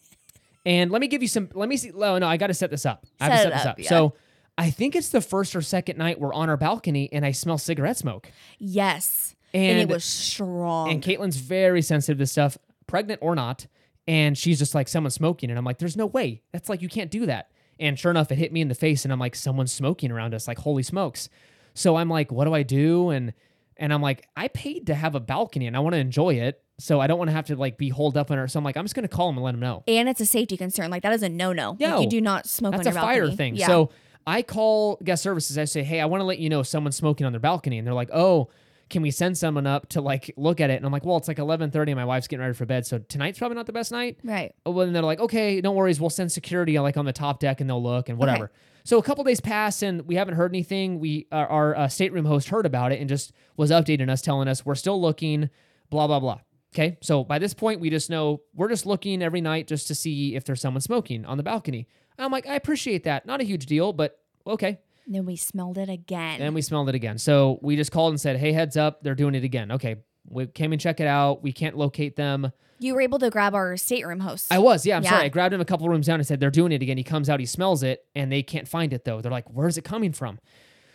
[0.67, 1.47] And let me give you some.
[1.53, 1.91] Let me see.
[1.91, 3.05] Oh no, I got to set this up.
[3.19, 3.79] I have to Set set this up, up.
[3.79, 3.87] yeah.
[3.89, 4.13] So
[4.57, 7.59] I think it's the first or second night we're on our balcony, and I smell
[7.59, 8.31] cigarette smoke.
[8.57, 9.35] Yes.
[9.53, 10.89] And, And it was strong.
[10.89, 12.57] and Caitlin's very sensitive to stuff,
[12.87, 13.67] pregnant or not.
[14.07, 15.51] And she's just like, someone's smoking.
[15.51, 16.41] And I'm like, there's no way.
[16.51, 17.51] That's like, you can't do that.
[17.79, 19.03] And sure enough, it hit me in the face.
[19.05, 20.47] And I'm like, someone's smoking around us.
[20.47, 21.29] Like, holy smokes.
[21.75, 23.11] So I'm like, what do I do?
[23.11, 23.33] And
[23.77, 26.61] and I'm like, I paid to have a balcony and I want to enjoy it.
[26.79, 28.47] So I don't want to have to like be holed up in it.
[28.49, 29.83] So I'm like, I'm just gonna call him and let him know.
[29.87, 30.89] and it's a safety concern.
[30.89, 31.77] Like that is a no no.
[31.79, 31.95] No.
[31.97, 33.55] like, you do not smoke That's on a your fire thing.
[33.55, 33.67] Yeah.
[33.67, 33.91] So
[34.27, 35.57] I call guest services.
[35.57, 37.85] I say, hey, I want to let you know someone's smoking on their balcony, and
[37.85, 38.49] they're like, oh,
[38.89, 40.75] can we send someone up to like look at it?
[40.75, 42.99] And I'm like, well, it's like 11:30, and my wife's getting ready for bed, so
[42.99, 44.17] tonight's probably not the best night.
[44.23, 44.53] right.
[44.65, 47.39] Oh, Well, then they're like, okay, no worries, we'll send security like on the top
[47.39, 48.51] deck, and they'll look and whatever.
[48.83, 50.99] So a couple days pass, and we haven't heard anything.
[50.99, 54.47] We our, our uh, stateroom host heard about it and just was updating us, telling
[54.47, 55.49] us we're still looking,
[55.89, 56.39] blah blah blah.
[56.73, 59.95] Okay, so by this point, we just know we're just looking every night just to
[59.95, 61.87] see if there's someone smoking on the balcony.
[62.19, 63.25] I'm like, I appreciate that.
[63.25, 64.79] Not a huge deal, but okay.
[65.07, 66.41] Then we smelled it again.
[66.41, 67.17] And we smelled it again.
[67.17, 69.71] So we just called and said, hey, heads up, they're doing it again.
[69.71, 69.97] Okay,
[70.27, 71.43] we came and check it out.
[71.43, 72.51] We can't locate them.
[72.79, 74.51] you were able to grab our stateroom host.
[74.51, 74.97] I was, yeah.
[74.97, 75.11] I'm Yeah.
[75.11, 75.23] sorry.
[75.25, 76.97] I grabbed him a couple rooms down and said they're doing it again.
[76.97, 79.21] He comes out, he smells it, and they can't find it though.
[79.21, 80.39] They're like, "Where's it coming from?"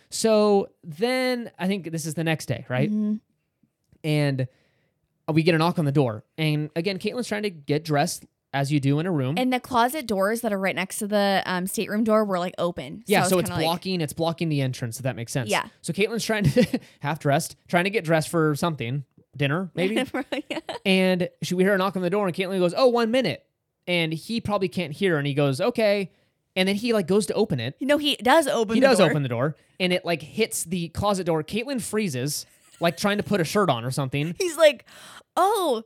[0.09, 2.91] So then I think this is the next day, right?
[2.91, 3.19] Mhm.
[4.03, 4.47] And
[5.31, 8.71] we get a knock on the door, and again, Caitlin's trying to get dressed as
[8.71, 9.35] you do in a room.
[9.37, 12.53] And the closet doors that are right next to the um, stateroom door were like
[12.57, 13.03] open.
[13.07, 14.01] yeah, was so it's kinda like- blocking.
[14.01, 14.97] it's blocking the entrance.
[14.97, 15.49] If that makes sense.
[15.49, 15.67] Yeah.
[15.81, 19.05] So Caitlin's trying to half dressed, trying to get dressed for something,
[19.37, 19.95] dinner maybe.
[20.49, 20.59] Yeah.
[20.85, 23.45] And she, we hear a knock on the door, and Caitlin goes, "Oh, one minute."
[23.87, 26.11] And he probably can't hear, and he goes, "Okay."
[26.55, 27.75] And then he like goes to open it.
[27.79, 28.75] You know, he does open.
[28.75, 29.09] he the does door.
[29.09, 31.41] open the door, and it like hits the closet door.
[31.43, 32.45] Caitlin freezes,
[32.81, 34.85] like trying to put a shirt on or something, He's like,
[35.37, 35.83] "Oh,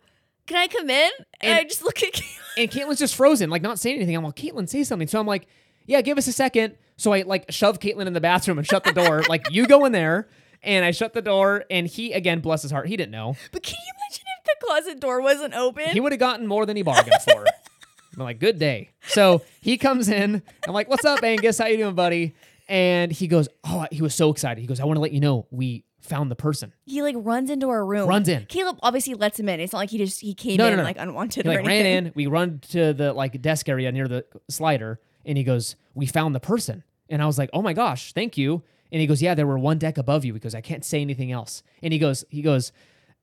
[0.47, 2.13] can I come in?" And, And- I just look at.
[2.13, 2.39] Caitlin.
[2.57, 4.15] And Caitlin's just frozen, like not saying anything.
[4.15, 5.45] I'm like, "Caitlin, say something." So I'm like,
[5.87, 6.77] "Yeah, give us a second.
[6.95, 9.23] So I like shove Caitlin in the bathroom and shut the door.
[9.29, 10.29] like, you go in there.
[10.63, 13.35] And I shut the door, and he again, bless his heart, he didn't know.
[13.51, 15.89] But can you imagine if the closet door wasn't open?
[15.89, 17.45] He would have gotten more than he bargained for.
[18.17, 18.89] I'm like, good day.
[19.09, 20.41] So he comes in.
[20.67, 21.59] I'm like, what's up, Angus?
[21.59, 22.33] How you doing, buddy?
[22.67, 24.59] And he goes, oh, he was so excited.
[24.59, 26.73] He goes, I want to let you know we found the person.
[26.85, 28.07] he like runs into our room.
[28.07, 28.45] Runs in.
[28.45, 29.59] Caleb obviously lets him in.
[29.59, 30.83] It's not like he just he came No, no, in no.
[30.83, 31.83] like unwanted He or like anything.
[31.95, 32.11] ran in.
[32.15, 36.33] We run to the like desk area near the slider, and he goes, we found
[36.35, 36.83] the person.
[37.09, 38.63] And I was like, oh my gosh, thank you.
[38.91, 41.01] And he goes, yeah, there were one deck above you He goes, I can't say
[41.01, 41.63] anything else.
[41.83, 42.71] And he goes, he goes,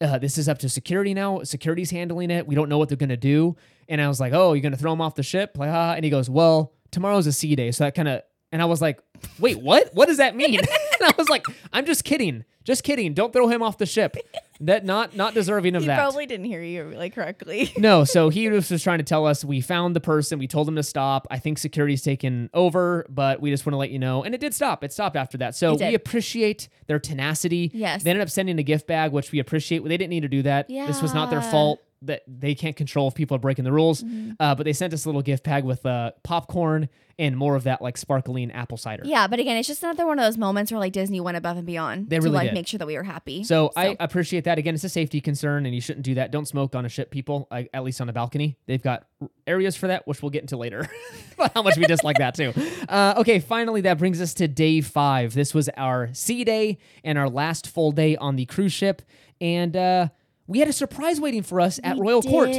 [0.00, 1.42] uh, this is up to security now.
[1.44, 2.46] Security's handling it.
[2.46, 3.56] We don't know what they're gonna do.
[3.88, 5.56] And I was like, oh, you're gonna throw him off the ship?
[5.56, 5.94] Like, ah.
[5.94, 8.22] And he goes, well, tomorrow's a sea day, so that kind of.
[8.52, 9.00] And I was like,
[9.38, 9.94] wait, what?
[9.94, 10.58] What does that mean?
[10.60, 10.68] and
[11.02, 13.14] I was like, I'm just kidding, just kidding.
[13.14, 14.16] Don't throw him off the ship.
[14.60, 15.96] That not not deserving of He that.
[15.98, 17.72] probably didn't hear you really correctly.
[17.78, 20.38] No, so he was just trying to tell us we found the person.
[20.38, 21.26] We told him to stop.
[21.30, 24.22] I think security's taken over, but we just want to let you know.
[24.22, 24.84] And it did stop.
[24.84, 25.56] It stopped after that.
[25.56, 27.72] So we appreciate their tenacity.
[27.74, 28.04] Yes.
[28.04, 29.82] They ended up sending a gift bag, which we appreciate.
[29.82, 30.70] They didn't need to do that.
[30.70, 30.86] Yeah.
[30.86, 31.80] This was not their fault.
[32.02, 34.02] That they can't control if people are breaking the rules.
[34.02, 34.32] Mm-hmm.
[34.40, 36.88] Uh, but they sent us a little gift bag with uh, popcorn
[37.18, 39.02] and more of that like sparkling apple cider.
[39.04, 41.58] yeah, but again, it's just another one of those moments where like Disney went above
[41.58, 42.54] and beyond They to really like did.
[42.54, 43.44] make sure that we were happy.
[43.44, 44.58] So, I appreciate that.
[44.58, 46.30] Again, it's a safety concern, and you shouldn't do that.
[46.32, 47.46] Don't smoke on a ship, people.
[47.50, 49.06] I, at least on a balcony, they've got
[49.46, 50.88] areas for that, which we'll get into later.
[51.36, 52.52] But how much we dislike that too.
[52.88, 55.34] Uh, okay, finally, that brings us to day five.
[55.34, 59.02] This was our sea day and our last full day on the cruise ship,
[59.40, 60.08] and uh,
[60.52, 62.50] we had a surprise waiting for us at We Royal Court.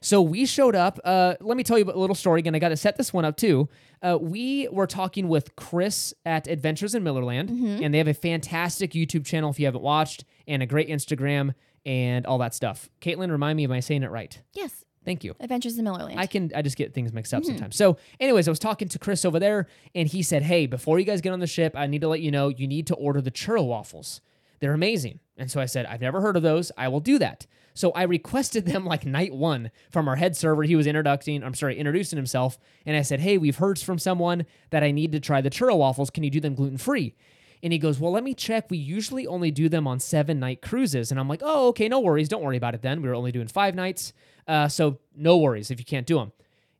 [0.00, 0.98] So we showed up.
[1.04, 2.54] Uh, let me tell you a little story again.
[2.54, 3.68] I got to set this one up too.
[4.02, 7.82] Uh, we were talking with Chris at Adventures in Millerland, Mm-hmm.
[7.84, 11.54] and they have a fantastic YouTube channel if you haven't watched, and a great Instagram
[11.86, 12.88] and all that stuff.
[13.00, 14.40] Caitlin, remind me, am I saying it right?
[14.52, 15.34] Yes, Thank you.
[15.40, 16.16] Adventures in Millerland.
[16.16, 17.38] I can I just get things mixed Mm-hmm.
[17.38, 17.76] up sometimes.
[17.76, 19.66] So, anyways, I was talking to Chris over there,
[19.96, 22.20] and he said, "Hey, before you guys get on the ship, I need to let
[22.20, 24.20] you know you need to order the churro waffles.
[24.60, 26.70] They're amazing." And so I said, "I've never heard of those.
[26.76, 30.62] I will do that." So I requested them like night one from our head server.
[30.62, 34.44] He was introducing, I'm sorry, introducing himself, and I said, "Hey, we've heard from someone
[34.70, 36.10] that I need to try the churro waffles.
[36.10, 37.14] Can you do them gluten free?"
[37.62, 38.70] And he goes, Well, let me check.
[38.70, 41.10] We usually only do them on seven night cruises.
[41.10, 42.28] And I'm like, Oh, okay, no worries.
[42.28, 43.00] Don't worry about it then.
[43.00, 44.12] We were only doing five nights.
[44.48, 46.32] Uh, so no worries if you can't do them.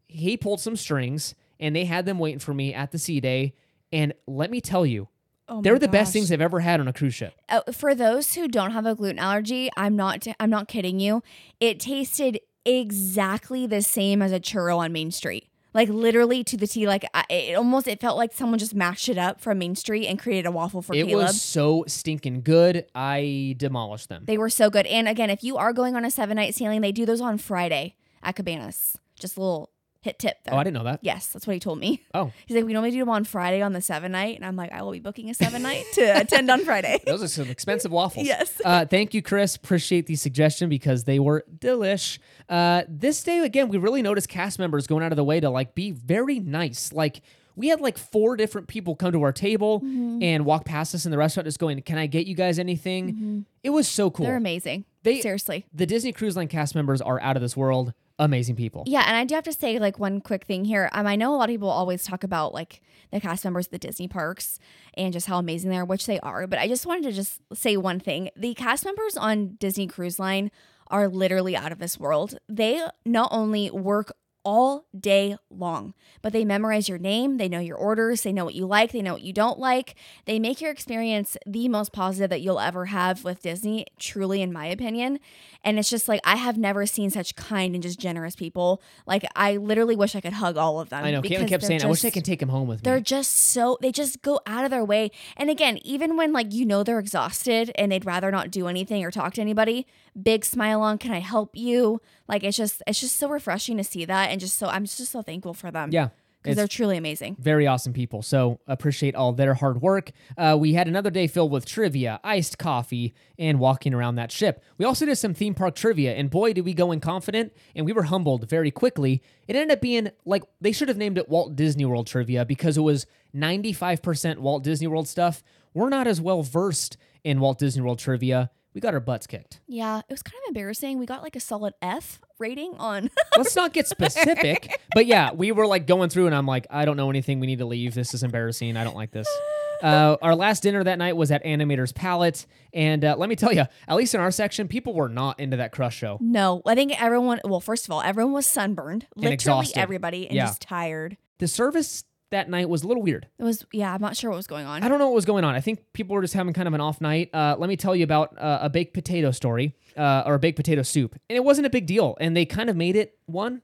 [0.09, 3.55] He pulled some strings and they had them waiting for me at the sea day.
[3.93, 5.09] And let me tell you,
[5.53, 7.35] oh they're the best things I've ever had on a cruise ship.
[7.49, 10.27] Uh, for those who don't have a gluten allergy, I'm not.
[10.41, 11.23] I'm not kidding you.
[11.61, 15.49] It tasted exactly the same as a churro on Main Street.
[15.75, 16.87] like literally to the T.
[16.87, 20.07] Like I, it almost it felt like someone just mashed it up from Main Street
[20.07, 21.27] and created a waffle for It Caleb.
[21.27, 22.85] was so stinking good.
[22.95, 24.25] I demolished them.
[24.27, 24.87] They were so good.
[24.87, 27.39] And again, if you are going on a seven night sailing, they do those on
[27.39, 28.97] Friday at Cabanas.
[29.19, 29.71] Just a little
[30.03, 30.53] hit tip there.
[30.55, 31.01] Oh, I didn't know that.
[31.03, 32.03] Yes, that's what he told me.
[32.13, 34.57] Oh, He's like, we normally do them on Friday on the seven night, and I'm
[34.57, 37.01] like, I will be booking a seven night to attend on Friday.
[37.07, 38.27] those are some expensive waffles.
[38.27, 38.61] Yes.
[38.65, 39.57] Uh, thank you, Chris.
[39.57, 42.19] Appreciate the suggestion because they were delish.
[42.49, 45.49] Uh, this day again, we really noticed cast members going out of the way to
[45.51, 46.93] like be very nice.
[46.93, 47.23] Like
[47.55, 50.23] we had like four different people come to our table Mm-hmm.
[50.23, 53.47] and walk past us in the restaurant, just going, "Can I get you guys anything?"
[53.63, 54.25] It was so cool.
[54.25, 54.31] Mm-hmm.
[54.31, 54.85] They're amazing.
[55.03, 55.67] They- Seriously.
[55.75, 57.93] the Disney Cruise Line cast members are out of this world.
[58.23, 58.85] Amazing people.
[58.87, 60.89] Yeah, and I do have to say, like, one quick thing here.
[60.93, 63.73] Um, I know a lot of people always talk about like the cast members of
[63.73, 64.61] the Disney parks
[64.95, 66.47] and just how amazing they are, which they are.
[66.47, 70.19] But I just wanted to just say one thing: the cast members on Disney Cruise
[70.19, 70.51] Line
[70.87, 72.39] are literally out of this world.
[72.49, 74.13] They not only work
[74.45, 78.55] all day long, but they memorize your name, they know your orders, they know what
[78.55, 79.95] you like, they know what you don't like.
[80.25, 84.53] They make your experience the most positive that you'll ever have with Disney, truly, in
[84.53, 85.21] my opinion.
[85.65, 88.83] And it's just like, I have never seen such kind and just generous people.
[89.07, 91.05] Like, I literally wish I could hug all of them.
[91.05, 91.23] I know.
[91.23, 92.83] Caitlin kept saying, "I wish I could take him home with me.
[92.85, 95.11] they're just so they just go out of their way.
[95.37, 99.05] And again, even when like you know they're exhausted and they'd rather not do anything
[99.05, 99.87] or talk to anybody,
[100.21, 102.01] big smile on, can I help you?
[102.33, 105.13] Like it's just it's just so refreshing to see that and just so I'm just
[105.13, 105.91] so thankful for them.
[105.93, 106.09] Yeah.
[106.43, 107.37] Because they're truly amazing.
[107.39, 108.21] very awesome people.
[108.21, 110.11] So appreciate all their hard work.
[110.37, 114.61] Uh, we had another day filled with trivia, iced coffee, and walking around that ship.
[114.77, 117.87] We also did some theme park trivia, and boy, did we go in confident, and
[117.87, 119.23] we were humbled very quickly.
[119.47, 122.77] It ended up being like they should have named it Walt Disney World trivia because
[122.77, 123.07] it was
[123.37, 125.45] 95% Walt Disney World stuff.
[125.75, 128.51] We're not as well versed in Walt Disney World trivia.
[128.75, 129.61] We got our butts kicked.
[129.67, 130.99] Yeah, it was kind of embarrassing.
[130.99, 135.53] We got like a solid F rating on Let's not get specific, but yeah, we
[135.53, 137.39] were like going through, and I'm like, I don't know anything.
[137.41, 137.95] We need to leave.
[137.95, 138.77] This is embarrassing.
[138.77, 139.29] I don't like this.
[139.83, 143.53] Uh, our last dinner that night was at Animator's Palate, and uh, let me tell
[143.53, 146.19] you, at least in our section, people were not into that crush show.
[146.21, 149.09] No, I think everyone well, first of all, everyone was sunburned.
[149.17, 149.81] Literally exhausted.
[149.81, 150.47] everybody and Yeah.
[150.47, 151.17] just tired.
[151.41, 153.29] The service that night was a little weird.
[153.39, 154.83] It was yeah, I'm not sure what was going on.
[154.83, 155.55] I don't know what was going on.
[155.55, 157.31] I think people were just having kind of an off night.
[157.33, 160.57] Uh, let me tell you about uh, a baked potato story, uh, or a baked
[160.57, 162.17] potato soup, and it wasn't a big deal.
[162.21, 163.63] And they kind of made it one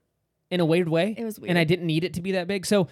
[0.50, 1.14] in a weird way.
[1.18, 1.50] It was weird.
[1.50, 2.64] and I didn't need it to be that big.
[2.64, 2.88] So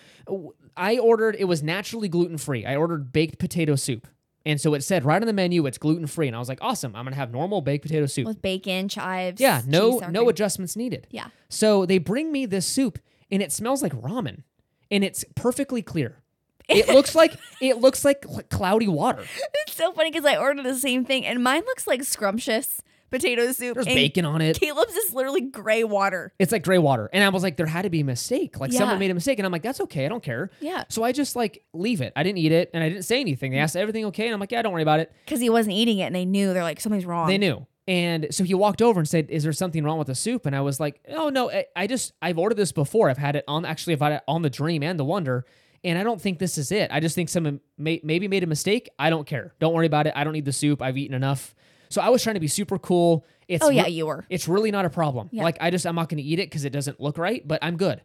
[0.77, 1.37] I ordered.
[1.39, 2.67] It was naturally gluten free.
[2.67, 4.07] I ordered baked potato soup,
[4.45, 6.27] and so it said right on the menu it's gluten free.
[6.27, 6.95] And I was like, awesome.
[6.97, 8.27] I'm gonna have normal baked potato soup.
[8.27, 9.41] With bacon, chives.
[9.41, 11.07] yeah, no cheese, no adjustments needed.
[11.11, 11.29] Yeah.
[11.49, 12.99] So they bring me this soup,
[13.31, 14.43] and it smells like ramen,
[14.91, 16.17] and it's perfectly clear.
[16.69, 19.23] It looks like it looks like cloudy water.
[19.67, 23.53] It's so funny because I ordered the same thing and mine looks like scrumptious potato
[23.53, 23.75] soup.
[23.75, 24.59] There's and bacon on it.
[24.59, 26.33] Caleb's is literally gray water.
[26.41, 27.09] It's like gray water.
[27.13, 28.59] And I was like, there had to be a mistake.
[28.59, 28.81] Like Yeah.
[28.81, 29.39] someone made a mistake.
[29.39, 30.07] And I'm like, that's okay.
[30.07, 30.51] I don't care.
[30.61, 30.83] Yeah.
[30.89, 32.13] So I just like leave it.
[32.17, 33.53] I didn't eat it and I didn't say anything.
[33.53, 34.27] They asked everything okay.
[34.27, 35.13] And I'm like, yeah, don't worry about it.
[35.25, 37.29] Because he wasn't eating it and they knew they're like, something's wrong.
[37.29, 37.65] They knew.
[37.89, 40.45] And so he walked over and said, is there something wrong with the soup?
[40.47, 43.09] And I was like, oh, no, I, I just, I've ordered this before.
[43.09, 45.45] I've had it on, actually, I've had it on the dream and the wonder.
[45.85, 46.91] And I don't think this is it.
[46.91, 48.89] I just think someone may, maybe made a mistake.
[48.99, 49.55] I don't care.
[49.61, 50.15] Don't worry about it.
[50.17, 50.83] I don't need the soup.
[50.83, 51.55] I've eaten enough.
[51.89, 53.25] So I was trying to be super cool.
[53.47, 54.25] It's Oh, yeah, re- you were.
[54.29, 55.29] It's really not a problem.
[55.31, 55.45] Yeah.
[55.45, 57.61] Like I just I'm not going to eat it because it doesn't look right, but
[57.63, 58.03] I'm good.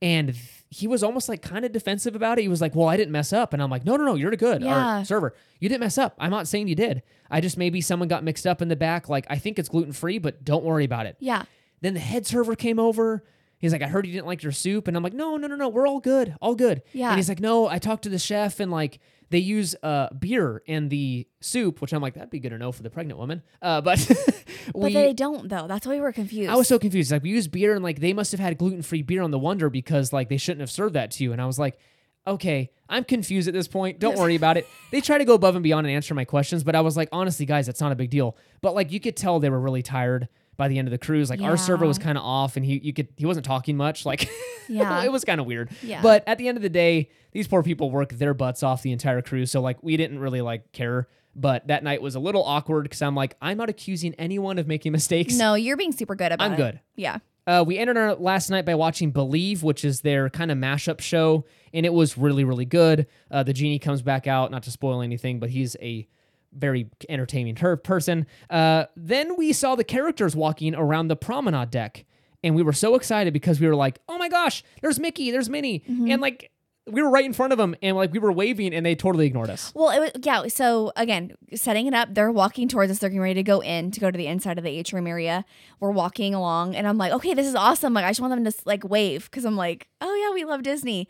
[0.00, 0.34] And
[0.70, 2.42] he was almost like kind of defensive about it.
[2.42, 4.30] He was like, "Well, I didn't mess up," and I'm like, "No, no, no, you're
[4.30, 5.00] the good." Yeah.
[5.00, 6.14] Or server, you didn't mess up.
[6.18, 7.02] I'm not saying you did.
[7.30, 9.08] I just maybe someone got mixed up in the back.
[9.08, 11.16] Like I think it's gluten free, but don't worry about it.
[11.20, 11.44] Yeah.
[11.80, 13.24] Then the head server came over.
[13.58, 14.86] He's like, I heard you didn't like your soup.
[14.86, 15.68] And I'm like, no, no, no, no.
[15.68, 16.36] We're all good.
[16.40, 16.82] All good.
[16.92, 17.08] Yeah.
[17.08, 20.62] And he's like, no, I talked to the chef and like they use uh, beer
[20.66, 23.42] in the soup, which I'm like, that'd be good to know for the pregnant woman.
[23.60, 23.98] Uh, but
[24.74, 25.66] But they don't though.
[25.66, 26.50] That's why we were confused.
[26.50, 27.10] I was so confused.
[27.10, 29.38] Like we use beer and like they must have had gluten free beer on the
[29.38, 31.32] Wonder because like they shouldn't have served that to you.
[31.32, 31.78] And I was like,
[32.26, 33.98] okay, I'm confused at this point.
[33.98, 34.66] Don't worry about it.
[34.90, 37.10] They try to go above and beyond and answer my questions, but I was like,
[37.12, 38.38] honestly, guys, that's not a big deal.
[38.62, 40.28] But like you could tell they were really tired
[40.58, 41.30] by the end of the cruise.
[41.30, 44.04] Like our server was kind of off and he you could he wasn't talking much.
[44.04, 44.28] Like
[44.68, 45.02] Yeah.
[45.04, 45.70] it was kind of weird.
[45.82, 46.02] Yeah.
[46.02, 48.92] But at the end of the day, these poor people work their butts off the
[48.92, 49.50] entire cruise.
[49.50, 51.08] So like we didn't really like care.
[51.34, 54.66] But that night was a little awkward because I'm like, I'm not accusing anyone of
[54.66, 55.36] making mistakes.
[55.36, 56.56] No, you're being super good about I'm it.
[56.56, 56.80] good.
[56.96, 57.18] Yeah.
[57.46, 61.00] Uh, we ended our last night by watching Believe, which is their kind of mashup
[61.00, 63.06] show, and it was really, really good.
[63.30, 66.06] Uh, the genie comes back out, not to spoil anything, but he's a
[66.52, 68.26] very entertaining ter- person.
[68.50, 72.04] Uh, then we saw the characters walking around the promenade deck,
[72.42, 75.48] and we were so excited because we were like, "Oh my gosh, there's Mickey, there's
[75.50, 76.50] Minnie," and like
[76.90, 79.26] we were right in front of them and like we were waving and they totally
[79.26, 79.72] ignored us.
[79.74, 80.46] Well, it was yeah.
[80.48, 82.98] So again, setting it up, they're walking towards us.
[82.98, 85.44] They're getting ready to go in to go to the inside of the atrium area.
[85.80, 87.92] We're walking along, and I'm like, okay, this is awesome.
[87.94, 90.62] Like, I just want them to like wave because I'm like, oh yeah, we love
[90.62, 91.08] Disney.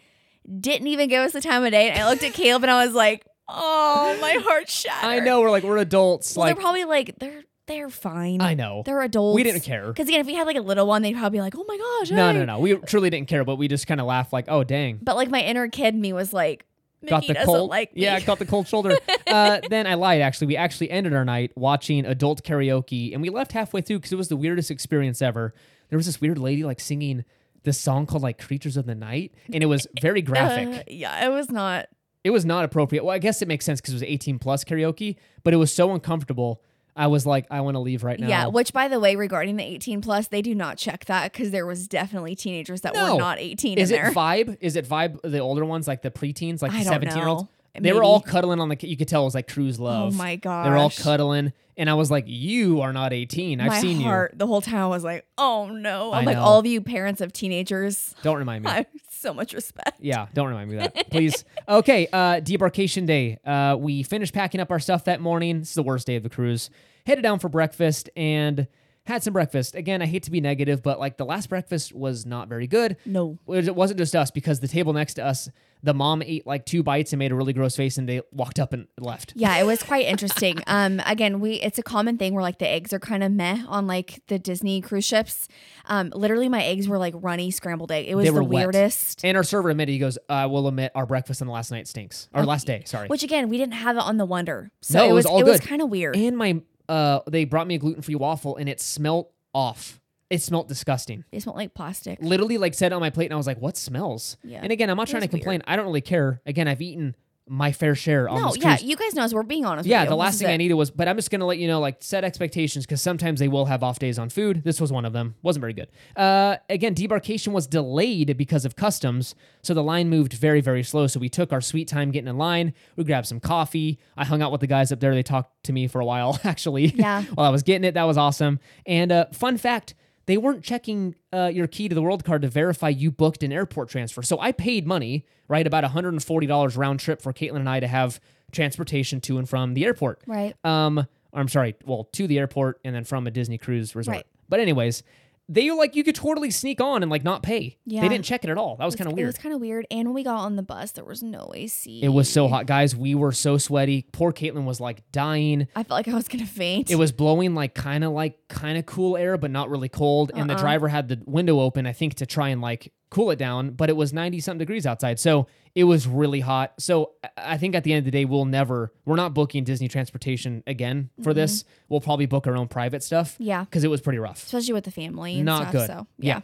[0.60, 1.90] Didn't even give us the time of day.
[1.90, 5.10] And I looked at Caleb and I was like, oh, my heart shattered.
[5.10, 6.36] I know we're like we're adults.
[6.36, 8.40] Well, like they're probably like they're they're fine.
[8.40, 8.82] I know.
[8.84, 9.36] They're adults.
[9.36, 9.86] We didn't care.
[9.88, 11.76] Because again, if we had like a little one, they'd probably be like, oh my
[11.76, 12.10] gosh.
[12.10, 12.58] No, hey." no, no.
[12.58, 14.98] We truly didn't care, but we just kind of laughed like, oh dang.
[15.02, 16.64] But like my inner kid me was like,
[17.00, 17.70] Mickey got the doesn't cold.
[17.70, 18.96] like yeah, I got the cold shoulder.
[19.26, 20.20] uh, then I lied.
[20.20, 24.12] Actually, we actually ended our night watching adult karaoke, and we left halfway through because
[24.12, 25.54] it was the weirdest experience ever.
[25.90, 27.24] There was this weird lady like singing
[27.62, 30.68] this song called like "Creatures of the Night," and it was very graphic.
[30.68, 31.86] Uh, yeah, it was not.
[32.28, 33.04] It was not appropriate.
[33.04, 35.74] Well, I guess it makes sense because it was 18 plus karaoke, but it was
[35.74, 36.60] so uncomfortable.
[36.94, 38.28] I was like, I want to leave right now.
[38.28, 41.52] Yeah, which by the way, regarding the 18 plus, they do not check that because
[41.52, 43.14] there was definitely teenagers that No.
[43.14, 44.10] were not 18 Is in it there.
[44.12, 44.58] Vibe?
[44.60, 45.20] Is it Vibe?
[45.22, 47.48] The older ones, like the preteens, like I the don't 17 year olds.
[47.80, 48.76] They were all cuddling on the.
[48.80, 50.12] You could tell it was like cruise oh love.
[50.12, 50.66] Oh my god!
[50.66, 53.60] They were all cuddling, and I was like, "You are not 18.
[53.60, 56.10] I've My seen heart, the whole time I was like, oh no.
[56.10, 56.42] I I'm like, know.
[56.42, 58.16] all of you parents of teenagers.
[58.22, 58.70] Don't remind me.
[58.72, 58.86] I have
[59.18, 59.98] so much respect.
[60.00, 61.44] Yeah, don't remind me of that, please.
[61.68, 63.38] Okay, uh, debarkation day.
[63.44, 65.60] Uh, we finished packing up our stuff that morning.
[65.60, 66.70] This is the worst day of the cruise.
[67.06, 68.66] Headed down for breakfast and
[69.08, 69.74] had some breakfast.
[69.74, 72.96] Again, I hate to be negative, but like the last breakfast was not very good.
[73.04, 73.38] No.
[73.48, 75.48] It wasn't just us because the table next to us,
[75.82, 78.58] the mom ate like two bites and made a really gross face, and they walked
[78.58, 79.32] up and left.
[79.36, 80.58] Yeah, it was quite interesting.
[80.66, 83.62] Um, again, we it's a common thing where like the eggs are kind of meh
[83.68, 85.48] on like the Disney cruise ships.
[85.86, 88.06] Um, literally my eggs were like runny scrambled egg.
[88.06, 88.66] It was They the wet.
[88.66, 89.24] weirdest.
[89.24, 91.88] And our server admitted, he goes, "I will admit, our breakfast on the last night
[91.88, 92.28] stinks.
[92.34, 95.04] Our last day, sorry." Which again, we didn't have it on the Wonder, so No,
[95.04, 96.16] it it was was all it was kind of weird.
[96.16, 100.00] and my, uh, they brought me a gluten free waffle, and it smelled off.
[100.30, 101.24] It smelled disgusting.
[101.32, 102.18] They smelled like plastic.
[102.20, 104.36] literally like said on my plate and I was like, what smells?
[104.44, 104.60] Yeah.
[104.62, 105.42] And again, I'm not It trying to weird.
[105.42, 105.62] complain.
[105.66, 106.42] I don't really care.
[106.44, 107.16] Again, I've eaten
[107.48, 108.88] my fair share on No, yeah, cruise.
[108.88, 109.32] you guys know us.
[109.34, 109.88] We're being honest.
[109.88, 110.10] yeah, with you.
[110.10, 112.24] the last thing I needed was, but I'm just gonna let you know, like, set
[112.24, 114.62] expectations because sometimes they will have off days on food.
[114.64, 115.34] This was one of them.
[115.42, 115.88] wasn't very good.
[116.16, 121.06] Uh, again, debarkation was delayed because of customs, so the line moved very, very slow.
[121.06, 122.74] So we took our sweet time getting in line.
[122.96, 123.98] We grabbed some coffee.
[124.16, 125.14] I hung out with the guys up there.
[125.14, 126.86] They talked to me for a while, actually.
[126.94, 127.22] Yeah.
[127.34, 128.60] while I was getting it, that was awesome.
[128.86, 129.94] And uh, fun fact.
[130.28, 133.50] They weren't checking uh, your key to the world card to verify you booked an
[133.50, 134.22] airport transfer.
[134.22, 135.66] So I paid money, right?
[135.66, 138.20] About $140 round trip for Caitlin and I to have
[138.52, 140.20] transportation to and from the airport.
[140.26, 140.54] Right.
[140.66, 144.16] Um, I'm sorry, well, to the airport and then from a Disney cruise resort.
[144.16, 144.26] Right.
[144.50, 145.02] But anyways,
[145.48, 147.78] they were like you could totally sneak on and like not pay.
[147.86, 148.02] Yeah.
[148.02, 148.76] They didn't check it at all.
[148.76, 149.24] That was It kind of weird.
[149.24, 149.86] It was kind of weird.
[149.90, 152.02] And when we got on the bus, there was no AC.
[152.02, 152.94] It was so hot, guys.
[152.94, 154.06] We were so sweaty.
[154.12, 155.66] Poor Caitlin was like dying.
[155.74, 156.90] I felt like I was gonna faint.
[156.90, 160.30] It was blowing like kind of like kind of cool air, but not really cold.
[160.34, 160.60] And the Uh-uh.
[160.60, 163.70] driver had the window open, I think, to try and like cool it down.
[163.70, 166.74] But it was ninety something degrees outside, so it was really hot.
[166.78, 169.86] So I- think at the end of the day, we'll never, we're not booking Disney
[169.88, 171.64] transportation again for this.
[171.88, 173.34] We'll probably book our own private stuff.
[173.34, 173.42] Mm-hmm.
[173.44, 173.64] Yeah.
[173.64, 174.42] because it was pretty rough.
[174.44, 175.36] especially with the family.
[175.36, 175.86] And Not stuff, good.
[175.86, 176.40] So yeah.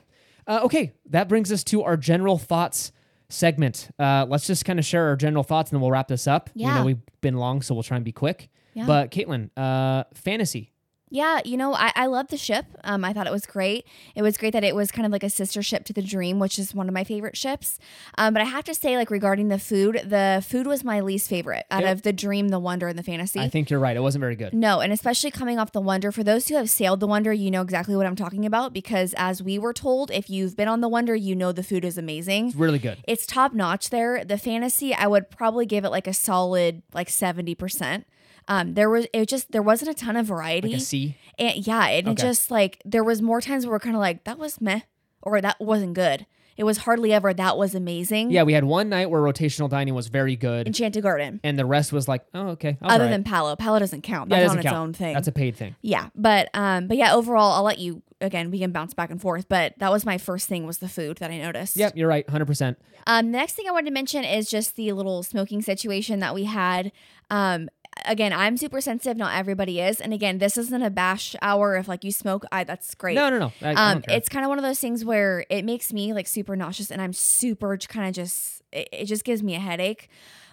[0.46, 2.92] Uh, okay, that brings us to our general thoughts
[3.28, 3.88] segment.
[3.98, 6.50] Uh, let's just kind of share our general thoughts, and then we'll wrap this up.
[6.54, 6.74] You Yeah.
[6.78, 8.50] know, we've been long, so we'll try and be quick.
[8.74, 8.86] Yeah.
[8.86, 10.70] But Caitlin, uh, fantasy.
[11.14, 12.66] Yeah, you know, I, I love the ship.
[12.82, 13.86] Um, I thought it was great.
[14.16, 16.40] It was great that it was kind of like a sister ship to the Dream,
[16.40, 17.78] which is one of my favorite ships.
[18.18, 21.28] Um, but I have to say, like regarding the food, the food was my least
[21.30, 21.92] favorite out Yep.
[21.92, 23.38] of the Dream, the Wonder, and the Fantasy.
[23.38, 23.96] I think you're right.
[23.96, 24.52] It wasn't very good.
[24.54, 27.48] No, and especially coming off the Wonder, for those who have sailed the Wonder, you
[27.48, 30.80] know exactly what I'm talking about because as we were told, if you've been on
[30.80, 32.48] the Wonder, you know the food is amazing.
[32.48, 32.98] It's really good.
[33.06, 34.24] It's top notch there.
[34.24, 38.02] The fantasy, I would probably give it like a solid like 70%.
[38.48, 40.68] Um, there was it just there wasn't a ton of variety.
[40.68, 41.16] Like a C.
[41.38, 44.24] And yeah, and it just like there was more times where we're kind of like
[44.24, 44.80] that was meh
[45.22, 46.26] or that wasn't good.
[46.56, 48.30] It was hardly ever that was amazing.
[48.30, 51.40] Yeah, we had one night where rotational dining was very good, Enchanted Garden.
[51.42, 52.78] and the rest was like, oh, okay.
[52.80, 53.10] Other right.
[53.10, 54.30] than Palo, Palo doesn't count.
[54.30, 54.76] yeah, That's doesn't on its count.
[54.76, 55.14] own thing.
[55.14, 55.74] That's a paid thing.
[55.82, 58.52] yeah, but um, but yeah, overall, I'll let you again.
[58.52, 61.16] We can bounce back and forth, but that was my first thing was the food
[61.18, 61.76] that I noticed.
[61.76, 62.78] Yep, you're right, hundred percent.
[63.08, 66.36] Um, the next thing I wanted to mention is just the little smoking situation that
[66.36, 66.92] we had.
[67.30, 67.68] Um,
[68.04, 69.16] again, I'm super sensitive.
[69.16, 71.76] Not everybody is, and again, this isn't a bash hour.
[71.76, 73.14] If like you smoke, I that's great.
[73.14, 73.52] No, no, no.
[73.62, 76.12] I, I um, don't it's kind of one of those things where it makes me
[76.12, 79.60] like super nauseous, and I'm super kind of just it, it just gives me a
[79.60, 80.08] headache.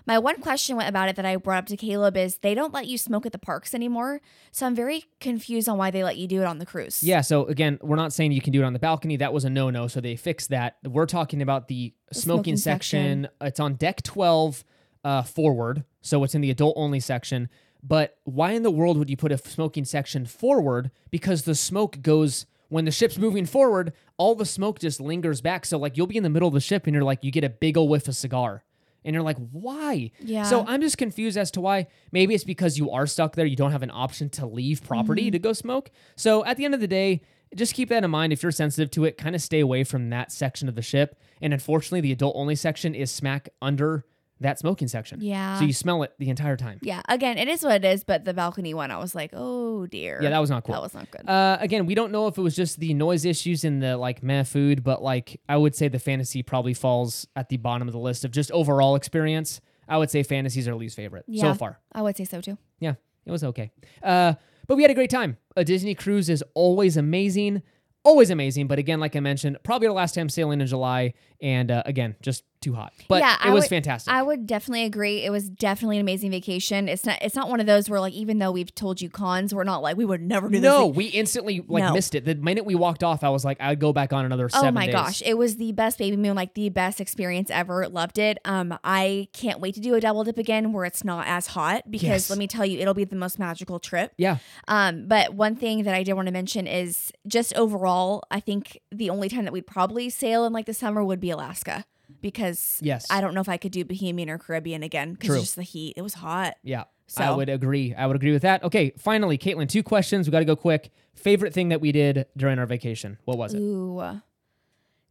[0.08, 2.88] My one question about it that I brought up to Caleb is they don't let
[2.88, 4.20] you smoke at the parks anymore,
[4.52, 7.04] so I'm very confused on why they let you do it on the cruise.
[7.04, 9.18] Yeah, so again, we're not saying you can do it on the balcony.
[9.18, 10.78] That was a no no, so they fixed that.
[10.84, 13.28] We're talking about the, smoking, smoking section.
[13.40, 14.64] It's on deck 12
[15.04, 17.50] uh, forward, so it's in the adult only section.
[17.84, 20.92] But why in the world would you put a smoking section forward?
[21.10, 25.66] Because the smoke goes when the ship's moving forward, all the smoke just lingers back.
[25.66, 27.44] So like you'll be in the middle of the ship and you're like you get
[27.44, 28.64] a big ol' whiff of cigar.
[29.04, 30.12] And you're like, why?
[30.20, 30.44] Yeah.
[30.44, 31.88] So I'm just confused as to why.
[32.12, 33.48] Maybe it's because you are stuck there.
[33.48, 35.32] You don't have an option to leave property Mm-hmm.
[35.32, 35.90] to go smoke.
[36.16, 37.22] So at the end of the day,
[37.56, 38.32] just keep that in mind.
[38.32, 41.20] If you're sensitive to it, kind of stay away from that section of the ship.
[41.42, 44.06] And unfortunately, the adult only section is smack under
[44.42, 45.22] that smoking section.
[45.22, 45.58] Yeah.
[45.60, 46.80] So you smell it the entire time.
[46.82, 47.02] Yeah.
[47.08, 50.20] Again, it is what it is, but the balcony one, I was like, oh dear.
[50.22, 50.74] Yeah, that was not cool.
[50.74, 51.30] That was not good.
[51.30, 54.22] Uh, again, we don't know if it was just the noise issues in the like
[54.24, 57.94] meh food, but like I would say the fantasy probably falls at the bottom of
[57.94, 59.62] the list of just overall experience.
[59.88, 61.80] I would say fantasies are least favorite so far.
[61.92, 62.58] I would say so too.
[62.80, 62.94] Yeah,
[63.26, 63.72] it was okay.
[64.02, 64.34] Uh,
[64.68, 65.38] but we had a great time.
[65.58, 67.62] A Disney cruise is always amazing,
[68.04, 68.68] always amazing.
[68.68, 72.16] But again, like I mentioned, probably the last time sailing in July, and uh, again,
[72.22, 72.94] just too hot.
[73.08, 74.14] But Yeah, it I was would- fantastic.
[74.14, 75.24] I would definitely agree.
[75.26, 76.88] It was definitely an amazing vacation.
[76.88, 77.18] It's not.
[77.22, 79.82] It's not one of those where like even though we've told you cons, we're not
[79.82, 80.64] like we would never do this.
[80.64, 80.94] no, thing.
[80.96, 81.94] we instantly like No.
[81.94, 82.26] missed it.
[82.26, 84.72] The minute we walked off, I was like, I'd go back on another seven Oh
[84.72, 84.94] my days.
[84.94, 87.88] gosh, it was the best baby moon, like the best experience ever.
[87.88, 88.38] Loved it.
[88.46, 91.90] Um, I can't wait to do a double dip again where it's not as hot
[91.90, 92.30] because Yes.
[92.30, 94.14] let me tell you, it'll be the most magical trip.
[94.18, 94.38] Yeah,
[94.68, 98.80] Um, but one thing that I did want to mention is just overall, I think
[98.92, 101.86] the only time that we'd probably sail in like the summer would be Alaska
[102.22, 103.06] because Yes.
[103.10, 105.94] I don't know if I could do Bahamian or Caribbean again because just the heat.
[105.98, 106.56] It was hot.
[106.64, 106.84] yeah.
[107.08, 107.94] So- I would agree.
[107.94, 108.64] I would agree with that.
[108.64, 110.28] Okay, finally, Caitlin, two questions.
[110.28, 110.92] We got to go quick.
[111.14, 113.18] Favorite thing that we did during our vacation?
[113.26, 113.60] What was it?
[113.60, 114.22] Ooh.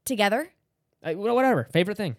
[0.07, 0.51] Together?
[1.03, 1.69] Uh, whatever.
[1.73, 2.17] Favorite thing?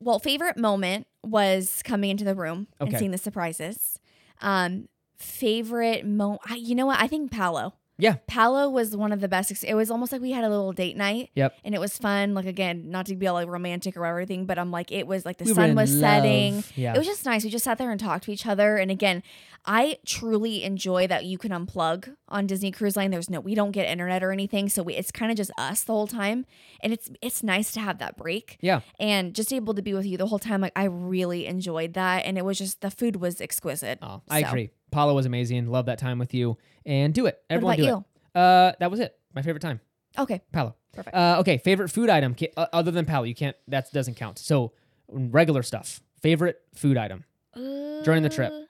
[0.00, 3.98] Well, favorite moment was coming into the room and seeing the surprises.
[4.40, 7.00] Um, favorite moment, you know what?
[7.00, 7.74] I think Palo.
[7.98, 8.16] Yeah.
[8.26, 9.50] Palo was one of the best.
[9.50, 11.30] Ex- it was almost like we had a little date night.
[11.34, 11.56] Yep.
[11.64, 12.34] And it was fun.
[12.34, 15.24] Like again, not to be all like romantic or everything, but I'm like, it was
[15.26, 16.64] like the We sun was setting.
[16.76, 16.94] Yeah.
[16.94, 17.44] It was just nice.
[17.44, 18.76] We just sat there and talked to each other.
[18.76, 19.22] And again,
[19.64, 23.10] I truly enjoy that you can unplug on Disney Cruise Line.
[23.10, 25.82] There's no, we don't get internet or anything, so we, it's kind of just us
[25.82, 26.46] the whole time,
[26.80, 28.80] and it's it's nice to have that break yeah.
[28.98, 30.60] and just able to be with you the whole time.
[30.60, 33.98] Like I really enjoyed that, and it was just the food was exquisite.
[34.00, 34.70] Oh, I agree.
[34.90, 35.66] Palo was amazing.
[35.66, 36.56] Love that time with you.
[36.86, 37.38] And do it.
[37.50, 38.04] Everyone do you?
[38.34, 38.38] it.
[38.38, 39.16] Uh, that was it.
[39.34, 39.80] My favorite time.
[40.18, 40.74] Okay, Palo.
[40.92, 41.14] Perfect.
[41.14, 41.58] Uh, okay.
[41.58, 43.24] Favorite food item uh, other than Palo.
[43.24, 43.56] You can't.
[43.68, 44.38] That doesn't count.
[44.38, 44.72] So
[45.08, 46.00] regular stuff.
[46.20, 47.24] Favorite food item
[47.54, 48.52] during the trip.
[48.52, 48.62] Uh,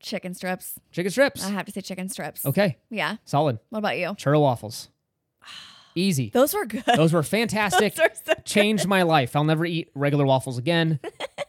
[0.00, 0.78] chicken strips.
[0.92, 1.44] Chicken strips.
[1.44, 2.44] I have to say chicken strips.
[2.46, 2.78] Okay.
[2.90, 3.16] Yeah.
[3.24, 3.58] Solid.
[3.70, 4.08] What about you?
[4.08, 4.88] Churro waffles.
[5.94, 6.30] Easy.
[6.30, 6.84] Those were good.
[6.96, 7.94] Those were fantastic.
[7.94, 8.44] Those are so good.
[8.44, 9.34] Changed my life.
[9.36, 11.00] I'll never eat regular waffles again.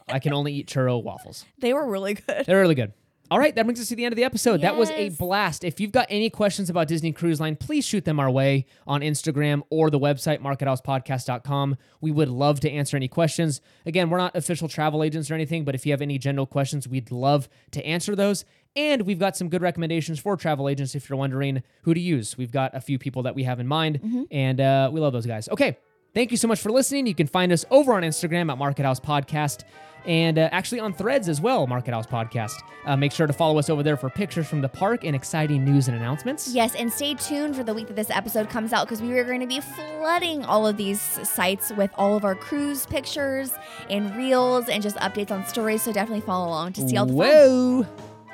[0.08, 1.44] I can only eat churro waffles.
[1.58, 2.44] They were really good.
[2.46, 2.92] They're really good.
[3.34, 4.60] All right, that brings us to the end of the episode.
[4.60, 5.64] That was a blast.
[5.64, 9.00] If you've got any questions about Disney Cruise Line, please shoot them our way on
[9.00, 11.76] Instagram or the website, markethousepodcast.com.
[12.00, 13.60] We would love to answer any questions.
[13.86, 16.86] Again, we're not official travel agents or anything, but if you have any general questions,
[16.86, 18.44] we'd love to answer those.
[18.76, 22.38] And we've got some good recommendations for travel agents if you're wondering who to use.
[22.38, 25.26] We've got a few people that we have in mind, and uh, we love those
[25.26, 25.48] guys.
[25.48, 25.76] Okay,
[26.14, 27.08] thank you so much for listening.
[27.08, 29.64] You can find us over on Instagram at Market House Podcast
[30.06, 32.62] and uh, actually on threads as well, Market House Podcast.
[32.84, 35.64] Uh, make sure to follow us over there for pictures from the park and exciting
[35.64, 36.48] news and announcements.
[36.54, 39.24] Yes, and stay tuned for the week that this episode comes out because we are
[39.24, 43.52] going to be flooding all of these sites with all of our cruise pictures
[43.88, 45.82] and reels and just updates on stories.
[45.82, 47.18] So definitely follow along to see all the fun.
[47.18, 47.86] Whoa!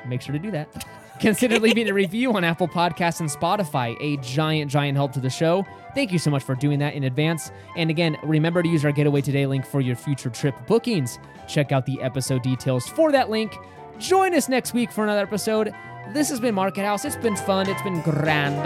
[0.07, 0.85] Make sure to do that.
[1.21, 5.29] Consider leaving a review on Apple Podcasts and Spotify, a giant, giant help to the
[5.29, 5.63] show.
[5.93, 7.51] Thank you so much for doing that in advance.
[7.75, 11.19] And again, remember to use our Get Away Today link for your future trip bookings.
[11.47, 13.55] Check out the episode details for that link.
[13.99, 15.73] Join us next week for another episode.
[16.13, 17.05] This has been Market House.
[17.05, 17.69] It's been fun.
[17.69, 18.63] It's been grand.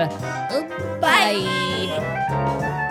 [1.02, 2.85] Bye.